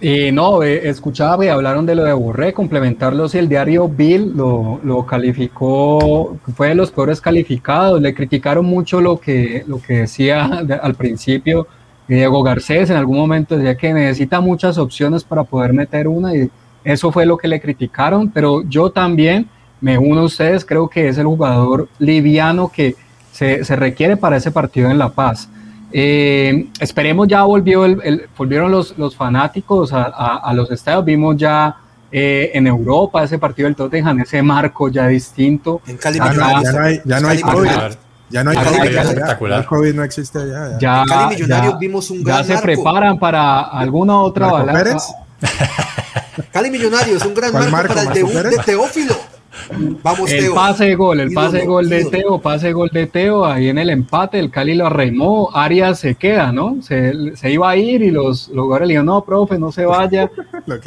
[0.00, 4.32] Y no, eh, escuchaba y hablaron de lo de Borré, complementarlo si el diario Bill
[4.36, 10.00] lo, lo, calificó, fue de los peores calificados, le criticaron mucho lo que, lo que
[10.00, 10.44] decía
[10.82, 11.66] al principio
[12.08, 16.50] Diego Garcés, en algún momento decía que necesita muchas opciones para poder meter una y
[16.82, 19.48] eso fue lo que le criticaron, pero yo también
[19.80, 22.94] me uno a ustedes, creo que es el jugador liviano que
[23.32, 25.48] se, se requiere para ese partido en La Paz.
[25.96, 31.76] Eh, esperemos ya volvió el, volvieron los, los fanáticos a, a, los estadios, vimos ya
[32.10, 35.82] eh, en Europa ese partido del Tottenham, ese marco ya distinto.
[35.86, 37.70] En Cali ya, no, ya, no hay, ya no hay COVID.
[38.28, 39.60] Ya no hay COVID, ya, espectacular.
[39.60, 40.78] el COVID no existe allá.
[40.80, 44.96] Ya, en Cali Millonarios vimos un gran Ya se preparan para alguna otra balada.
[46.50, 49.14] Cali Millonarios, un gran marco, para el debut de Teófilo.
[50.02, 53.06] Vamos, el pase de gol, el pase de gol de Teo, pase de gol de
[53.06, 56.82] Teo, ahí en el empate, el Cali lo arreimó, Arias se queda, ¿no?
[56.82, 60.30] Se, se iba a ir y los, jugadores le dijeron, no, profe, no se vaya,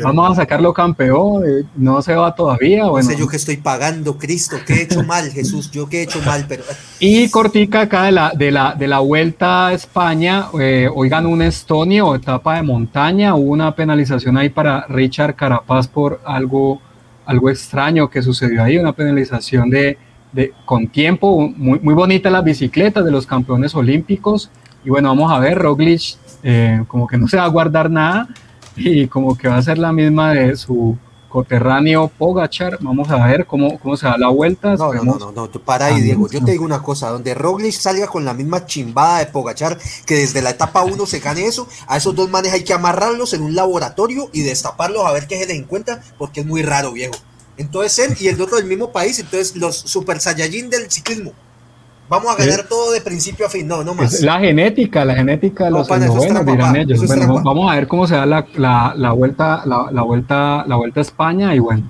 [0.03, 2.85] vamos a sacarlo campeón, eh, no se va todavía.
[2.87, 3.09] Bueno.
[3.09, 6.21] sé yo que estoy pagando, Cristo, que he hecho mal, Jesús, yo que he hecho
[6.25, 6.63] mal, pero...
[6.99, 11.41] Y cortica acá de la, de la, de la vuelta a España, eh, oigan, un
[11.41, 16.81] estonio, etapa de montaña, hubo una penalización ahí para Richard Carapaz por algo
[17.27, 19.97] algo extraño que sucedió ahí, una penalización de,
[20.31, 24.49] de con tiempo, muy, muy bonita las bicicletas de los campeones olímpicos.
[24.83, 28.29] Y bueno, vamos a ver, Roglic eh, como que no se va a guardar nada
[28.75, 30.97] y como que va a ser la misma de su
[31.29, 32.77] coterráneo Pogachar.
[32.81, 34.75] Vamos a ver cómo, cómo se da la vuelta.
[34.75, 36.29] No, no, no, no, no, para ahí, Diego.
[36.29, 40.15] Yo te digo una cosa, donde Roglic salga con la misma chimbada de Pogachar, que
[40.15, 43.43] desde la etapa 1 se gane eso, a esos dos manes hay que amarrarlos en
[43.43, 47.15] un laboratorio y destaparlos a ver qué se les encuentra, porque es muy raro, viejo.
[47.57, 51.33] Entonces él y el otro del mismo país, entonces los super saiyajin del ciclismo.
[52.09, 54.21] Vamos a ganar todo de principio a fin, no, no más.
[54.21, 57.05] La genética, la genética de los novenos, dirán ellos.
[57.05, 60.75] Bueno, vamos a ver cómo se da la, la, la vuelta, la, la, vuelta, la
[60.77, 61.89] vuelta a España y bueno,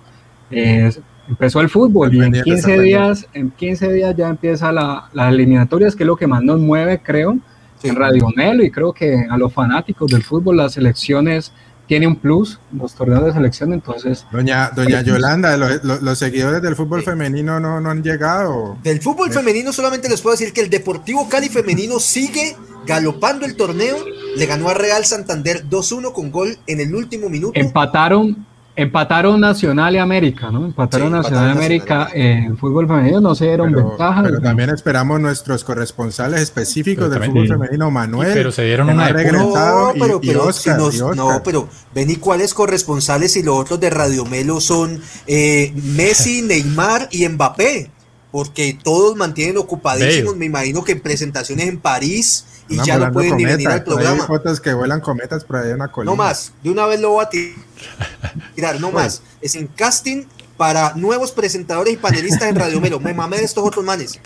[0.50, 0.92] eh,
[1.30, 5.96] empezó el fútbol y en 15 días, en 15 días ya empieza la, las eliminatorias,
[5.96, 7.38] que es lo que más nos mueve, creo,
[7.84, 11.52] en Radio Melo y creo que a los fanáticos del fútbol, las elecciones
[11.88, 14.26] tiene un plus los torneos de selección, entonces...
[14.32, 18.78] Doña, doña Yolanda, los, seguidores del fútbol femenino no, no han llegado.
[18.84, 23.56] Del fútbol femenino solamente les puedo decir que el Deportivo Cali femenino sigue galopando el
[23.56, 23.98] torneo,
[24.36, 27.60] le ganó a Real Santander 2-1 con gol en el último minuto.
[27.60, 28.46] Empataron
[28.80, 30.64] Empataron Nacional y América, ¿no?
[30.64, 34.22] Empataron Nacional y América en fútbol femenino, no se dieron ventaja.
[34.22, 38.34] Pero también esperamos nuestros corresponsales específicos del fútbol femenino, Manuel.
[38.36, 40.80] Pero se dieron una regresado no, pero, y, Oscar,
[41.16, 46.42] No, pero ven y cuáles corresponsales y los otros de Radio Melo son eh, Messi,
[46.44, 47.90] Neymar y Mbappé.
[48.30, 53.38] Porque todos mantienen ocupadísimos, me imagino que en presentaciones en París y ya no pueden
[53.38, 54.22] ni venir al programa.
[54.22, 56.12] Hay fotos que vuelan cometas por ahí en una colina.
[56.12, 57.30] No más, de una vez lo voy a
[58.56, 59.22] tirar, no más.
[59.42, 60.26] Es en casting
[60.58, 63.00] para nuevos presentadores y panelistas en Radio Melo.
[63.00, 64.20] Me mamé de estos otros manes.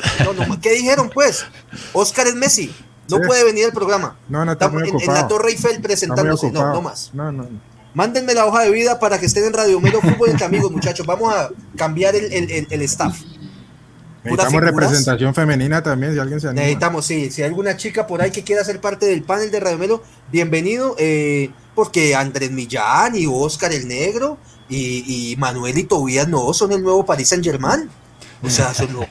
[0.62, 1.46] ¿Qué dijeron pues?
[1.94, 2.74] Oscar es Messi.
[3.10, 4.16] No puede venir al programa.
[4.30, 6.50] No, no, está muy en, en, la Torre Eiffel presentándose.
[6.50, 7.12] No, no más.
[7.14, 7.48] No, no.
[7.94, 11.06] Mándenme la hoja de vida para que estén en Radio Melo Fútbol entre amigos, muchachos.
[11.06, 13.20] Vamos a cambiar el, el, el staff.
[14.24, 16.62] Necesitamos representación femenina también, si alguien se anima.
[16.62, 17.32] Necesitamos, sí.
[17.32, 20.04] Si hay alguna chica por ahí que quiera ser parte del panel de Radio Melo,
[20.32, 20.96] bienvenido.
[21.00, 24.38] Eh, porque Andrés Millán y Oscar el Negro
[24.70, 27.90] y, y Manuel y Tobías no son el nuevo Paris Saint Germain.
[28.44, 29.06] O sea, son los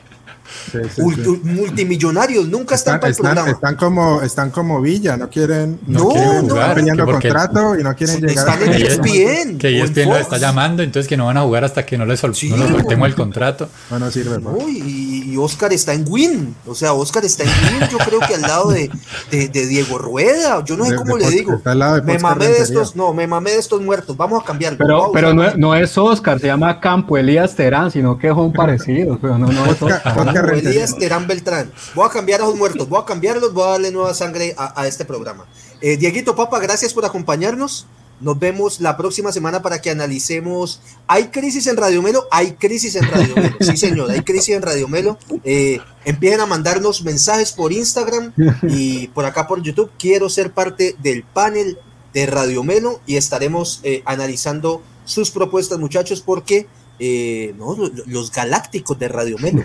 [1.42, 3.50] multimillonarios, nunca están, para el programa.
[3.50, 8.20] Están como, están como Villa, no quieren, no, quieren jugar peleando contrato y no quieren
[8.20, 9.58] llegar están en ESPN.
[9.58, 12.20] Que ESPN lo está llamando, entonces que no van a jugar hasta que no les,
[12.20, 13.68] sol no les soltemos el contrato.
[13.90, 14.40] No, no sirve.
[14.68, 18.34] y, y, Oscar está en Win, o sea, Oscar está en Win, yo creo que
[18.34, 18.90] al lado de,
[19.30, 21.60] de, de Diego Rueda, yo no sé cómo le digo.
[22.04, 24.76] me mamé de estos, no, me mamé de estos muertos, vamos a cambiar.
[24.76, 29.18] Pero, pero no, no, es Oscar, se llama Campo Elías Terán, sino que son parecidos,
[29.22, 30.39] pero no, no es Oscar.
[30.48, 31.72] Elías Terán Beltrán.
[31.94, 34.86] Voy a cambiar a los muertos, voy a cambiarlos, voy a darle nueva sangre a,
[34.86, 35.46] este programa.
[35.80, 37.86] Eh, Dieguito Papa, gracias por acompañarnos.
[38.20, 40.80] Nos vemos la próxima semana para que analicemos.
[41.06, 42.26] ¿Hay crisis en Radio Melo?
[42.30, 43.56] Hay crisis en Radio Melo.
[43.60, 45.18] Sí, señor, hay crisis en Radio Melo.
[45.42, 49.90] Eh, empiecen a mandarnos mensajes por Instagram y por acá por YouTube.
[49.98, 51.78] Quiero ser parte del panel
[52.12, 56.66] de Radio Melo y estaremos eh, analizando sus propuestas, muchachos, porque
[57.02, 57.74] eh, no,
[58.06, 59.64] los galácticos de Radio Melo.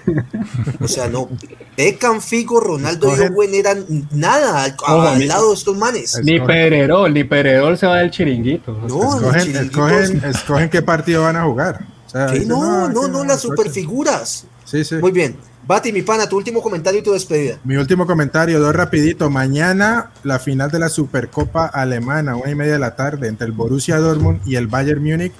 [0.79, 1.27] O sea, no,
[1.75, 6.17] Beckham, Figo, Ronaldo y Owen eran nada al, lado de estos manes.
[6.23, 8.71] Ni Pererol, ni Pererol se va del chiringuito.
[8.87, 11.85] No, escogen, escogen, escogen, qué partido van a jugar.
[12.45, 14.45] no, no, no, las superfiguras.
[14.63, 14.95] Sí, sí.
[14.95, 15.35] Muy bien.
[15.67, 17.57] Bati, mi pana, tu último comentario y tu despedida.
[17.63, 19.29] Mi último comentario, dos rapidito.
[19.29, 23.51] Mañana la final de la Supercopa Alemana, una y media de la tarde, entre el
[23.51, 25.33] Borussia Dortmund y el Bayern Múnich.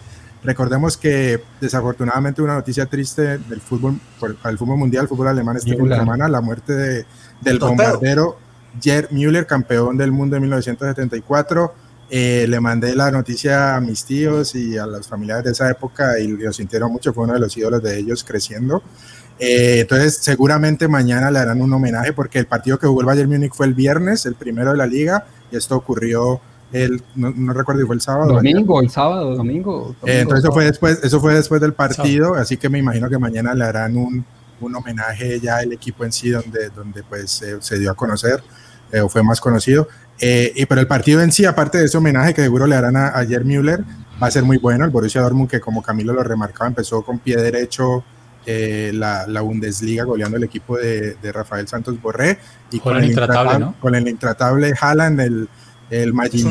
[0.46, 5.76] Recordemos que desafortunadamente una noticia triste del fútbol, el fútbol mundial, el fútbol alemán este
[5.76, 7.06] fin de semana, la muerte de,
[7.42, 8.38] del bombardero
[8.82, 11.74] Gerd Müller, campeón del mundo en 1974.
[12.08, 16.20] Eh, le mandé la noticia a mis tíos y a las familiares de esa época
[16.20, 18.84] y lo sintieron mucho, fue uno de los ídolos de ellos creciendo.
[19.40, 23.30] Eh, entonces, seguramente mañana le harán un homenaje porque el partido que jugó el Bayern
[23.30, 26.40] Múnich fue el viernes, el primero de la liga, y esto ocurrió
[26.72, 28.34] el, no, recuerdo si fue el sábado.
[28.34, 29.96] Domingo, el sábado, domingo.
[30.06, 33.18] Eh, entonces, eso fue, después, eso fue después del partido, así que me imagino que
[33.18, 34.26] mañana le harán un,
[34.62, 38.44] un homenaje ya al equipo en sí, donde, donde pues se dio a conocer
[39.04, 39.88] o fue más conocido.
[40.20, 43.10] y pero el partido en sí, aparte de ese homenaje que seguro le harán a,
[43.10, 43.84] a Müller,
[44.22, 44.86] va a ser muy bueno.
[44.86, 48.04] El Borussia Dortmund, que como Camilo lo remarcaba, empezó con pie derecho
[48.46, 52.38] eh, la, la, Bundesliga goleando el equipo de, de Rafael Santos Borré
[52.72, 53.76] y con, el, intratable, ¿no?
[53.80, 55.50] con el intratable Haaland, el,
[55.90, 56.48] el Majin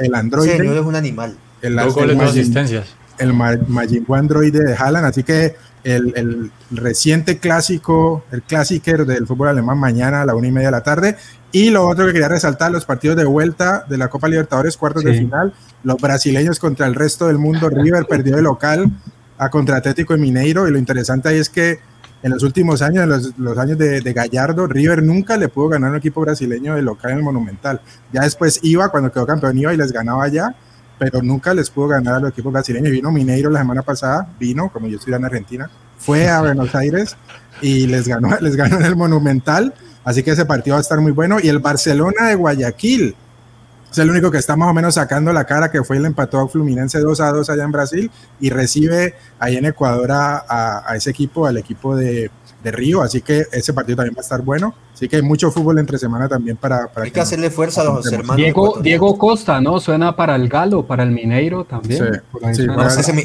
[0.00, 0.54] el androide.
[0.54, 1.36] es un animal.
[1.62, 2.94] El, Dos goles, asistencias.
[3.18, 9.48] El Majin androide de Haaland, así que el, el, reciente clásico, el clásico del fútbol
[9.48, 11.16] alemán mañana a la una y media de la tarde.
[11.52, 15.04] Y lo otro que quería resaltar, los partidos de vuelta de la Copa Libertadores, cuartos
[15.04, 18.90] de final, los brasileños contra el resto del mundo, River perdió de local
[19.38, 21.78] a contra Atlético de Mineiro y lo interesante ahí es que
[22.26, 25.92] en los últimos años, en los, años de, Gallardo, River nunca le pudo ganar a
[25.92, 27.80] un equipo brasileño de local en el Monumental.
[28.12, 30.52] Ya después iba, cuando quedó campeón, iba y les ganaba allá,
[30.98, 32.90] pero nunca les pudo ganar a los equipos brasileños.
[32.90, 37.16] Vino Mineiro la semana pasada, vino, como yo estoy en Argentina, fue a Buenos Aires
[37.62, 39.72] y les ganó, les ganó en el Monumental.
[40.02, 41.38] Así que ese partido va a estar muy bueno.
[41.40, 43.14] Y el Barcelona de Guayaquil,
[43.90, 46.40] es el único que está más o menos sacando la cara, que fue el empató
[46.40, 48.10] a Fluminense 2 a 2 allá en Brasil
[48.40, 52.30] y recibe ahí en Ecuador a, ese equipo, al equipo de,
[52.64, 54.74] Río, así que ese partido también va a estar bueno.
[54.92, 56.90] Así que hay mucho fútbol entre semana también para...
[56.96, 58.34] hay que, hacerle fuerza a los hermanos.
[58.38, 59.78] Diego, Diego Costa, ¿no?
[59.78, 62.22] Suena para el Galo, para el Mineiro también.
[62.52, 62.66] Sí,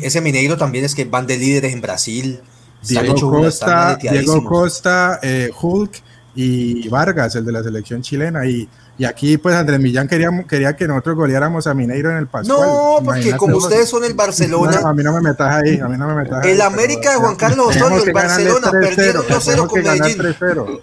[0.04, 2.40] ese, Mineiro también es que van de líderes en Brasil.
[2.88, 6.04] Diego Costa, Diego Costa eh, Hulk
[6.36, 8.46] y Vargas, el de la selección chilena.
[8.46, 8.70] Y
[9.02, 12.60] y aquí, pues, Andrés Millán quería, quería que nosotros goleáramos a Mineiro en el Pascual.
[12.60, 14.80] No, porque como ustedes son el Barcelona.
[14.86, 17.36] a mí no me metas ahí, a mí no me metas El América de Juan
[17.36, 20.82] Carlos Osorio, el Barcelona, perdieron 2-0 con Medellín.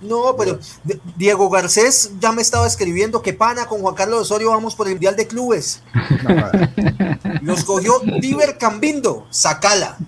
[0.00, 0.58] No, pero
[1.14, 4.94] Diego Garcés ya me estaba escribiendo que pana con Juan Carlos Osorio vamos por el
[4.94, 5.82] Mundial de Clubes.
[7.42, 9.98] Los cogió Diver Cambindo, sacala.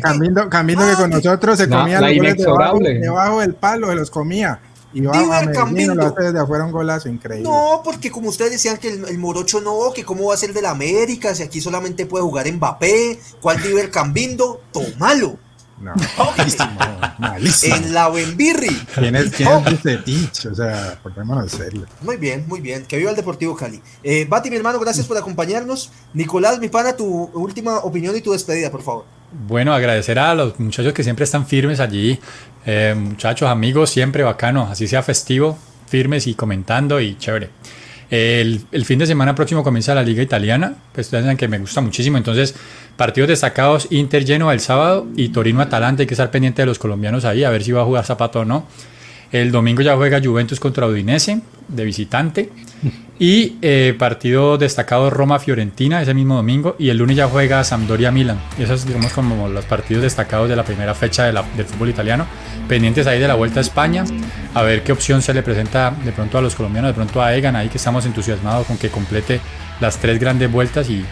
[0.00, 4.60] Cambindo, Cambindo que con nosotros se comía los goles debajo del palo, se los comía.
[4.92, 7.48] Y desde afuera un golazo increíble.
[7.48, 10.62] No, porque como ustedes decían que el, Morocho no, que cómo va a ser de
[10.62, 14.60] la América, si aquí solamente puede jugar Mbappé, ¿cuál Diver Cambindo?
[14.72, 15.38] Tómalo.
[15.80, 15.94] No,
[17.18, 18.76] malísimo, En la Wembirri.
[18.94, 19.64] ¿Quién es, quién oh.
[19.66, 20.46] es?
[20.46, 21.86] O sea, en serio.
[22.02, 22.84] Muy bien, muy bien.
[22.84, 23.80] Que viva el Deportivo Cali.
[24.02, 25.90] Eh, Bati, mi hermano, gracias por acompañarnos.
[26.12, 29.19] Nicolás, mi pana, tu última opinión y tu despedida, por favor.
[29.32, 32.18] Bueno, agradecer a los muchachos que siempre están firmes allí.
[32.66, 35.56] Eh, muchachos, amigos, siempre bacano, así sea festivo,
[35.88, 37.50] firmes y comentando y chévere.
[38.10, 41.80] El, fin de semana próximo comienza la Liga Italiana, pues ustedes saben que me gusta
[41.80, 42.18] muchísimo.
[42.18, 42.56] Entonces,
[42.96, 46.02] partidos destacados: Inter lleno el sábado y Torino Atalanta.
[46.02, 48.40] Hay que estar pendiente de los colombianos ahí, a ver si va a jugar Zapato
[48.40, 48.66] o no.
[49.32, 52.50] El domingo ya juega Juventus contra Udinese de visitante.
[53.22, 56.74] Y eh, partido destacado Roma-Fiorentina ese mismo domingo.
[56.78, 58.40] Y el lunes ya juega Sampdoria-Milan.
[58.58, 62.24] Esos digamos como los partidos destacados de la primera fecha del fútbol italiano.
[62.66, 64.06] Pendientes ahí de la Vuelta a España.
[64.54, 67.34] A ver qué opción se le presenta de pronto a los colombianos, de pronto a
[67.36, 67.56] Egan.
[67.56, 69.42] Ahí que estamos entusiasmados con que complete
[69.80, 71.04] las tres grandes vueltas y,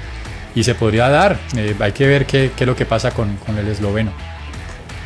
[0.55, 1.39] y se podría dar.
[1.59, 4.13] Eh, hay que ver qué, qué, es lo que pasa con, con el esloveno.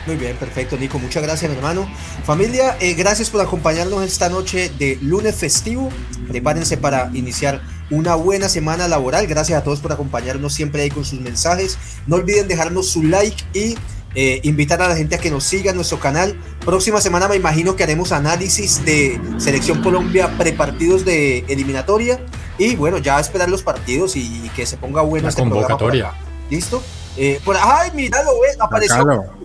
[0.07, 0.99] Muy bien, perfecto, Nico.
[0.99, 1.89] Muchas gracias, mi hermano.
[2.25, 5.91] Familia, eh, gracias por acompañarnos esta noche de lunes festivo.
[6.29, 9.27] Prepárense para iniciar una buena semana laboral.
[9.27, 11.79] Gracias a todos por acompañarnos siempre ahí con sus mensajes.
[12.07, 13.77] No olviden dejarnos su like y
[14.15, 16.37] eh, invitar a la gente a que nos siga en nuestro canal.
[16.65, 22.19] Próxima semana me imagino que haremos análisis de Selección Colombia prepartidos de eliminatoria.
[22.59, 26.13] Y bueno, ya esperar los partidos y, que se ponga bueno la este convocatoria.
[26.51, 26.83] ¿Listo?
[27.17, 28.97] Eh, por, ay, míralo, eh, apareció.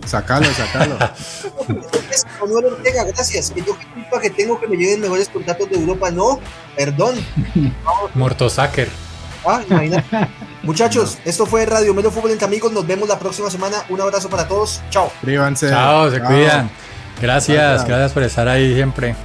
[0.05, 0.97] Sacalo, sacalo, sacalo.
[2.67, 3.51] Ortega, gracias.
[3.51, 6.09] Que yo qué culpa que tengo que me lleguen mejores contratos de Europa.
[6.11, 6.39] No,
[6.75, 7.15] perdón.
[8.13, 8.89] Mortosacker.
[9.45, 10.27] Ah, imagínate.
[10.63, 12.71] Muchachos, esto fue Radio Melo Fútbol entre amigos.
[12.71, 13.83] Nos vemos la próxima semana.
[13.89, 14.81] Un abrazo para todos.
[14.89, 15.11] Chao.
[15.69, 16.69] Chao, se cuidan.
[17.21, 19.15] Gracias, gracias por estar ahí siempre.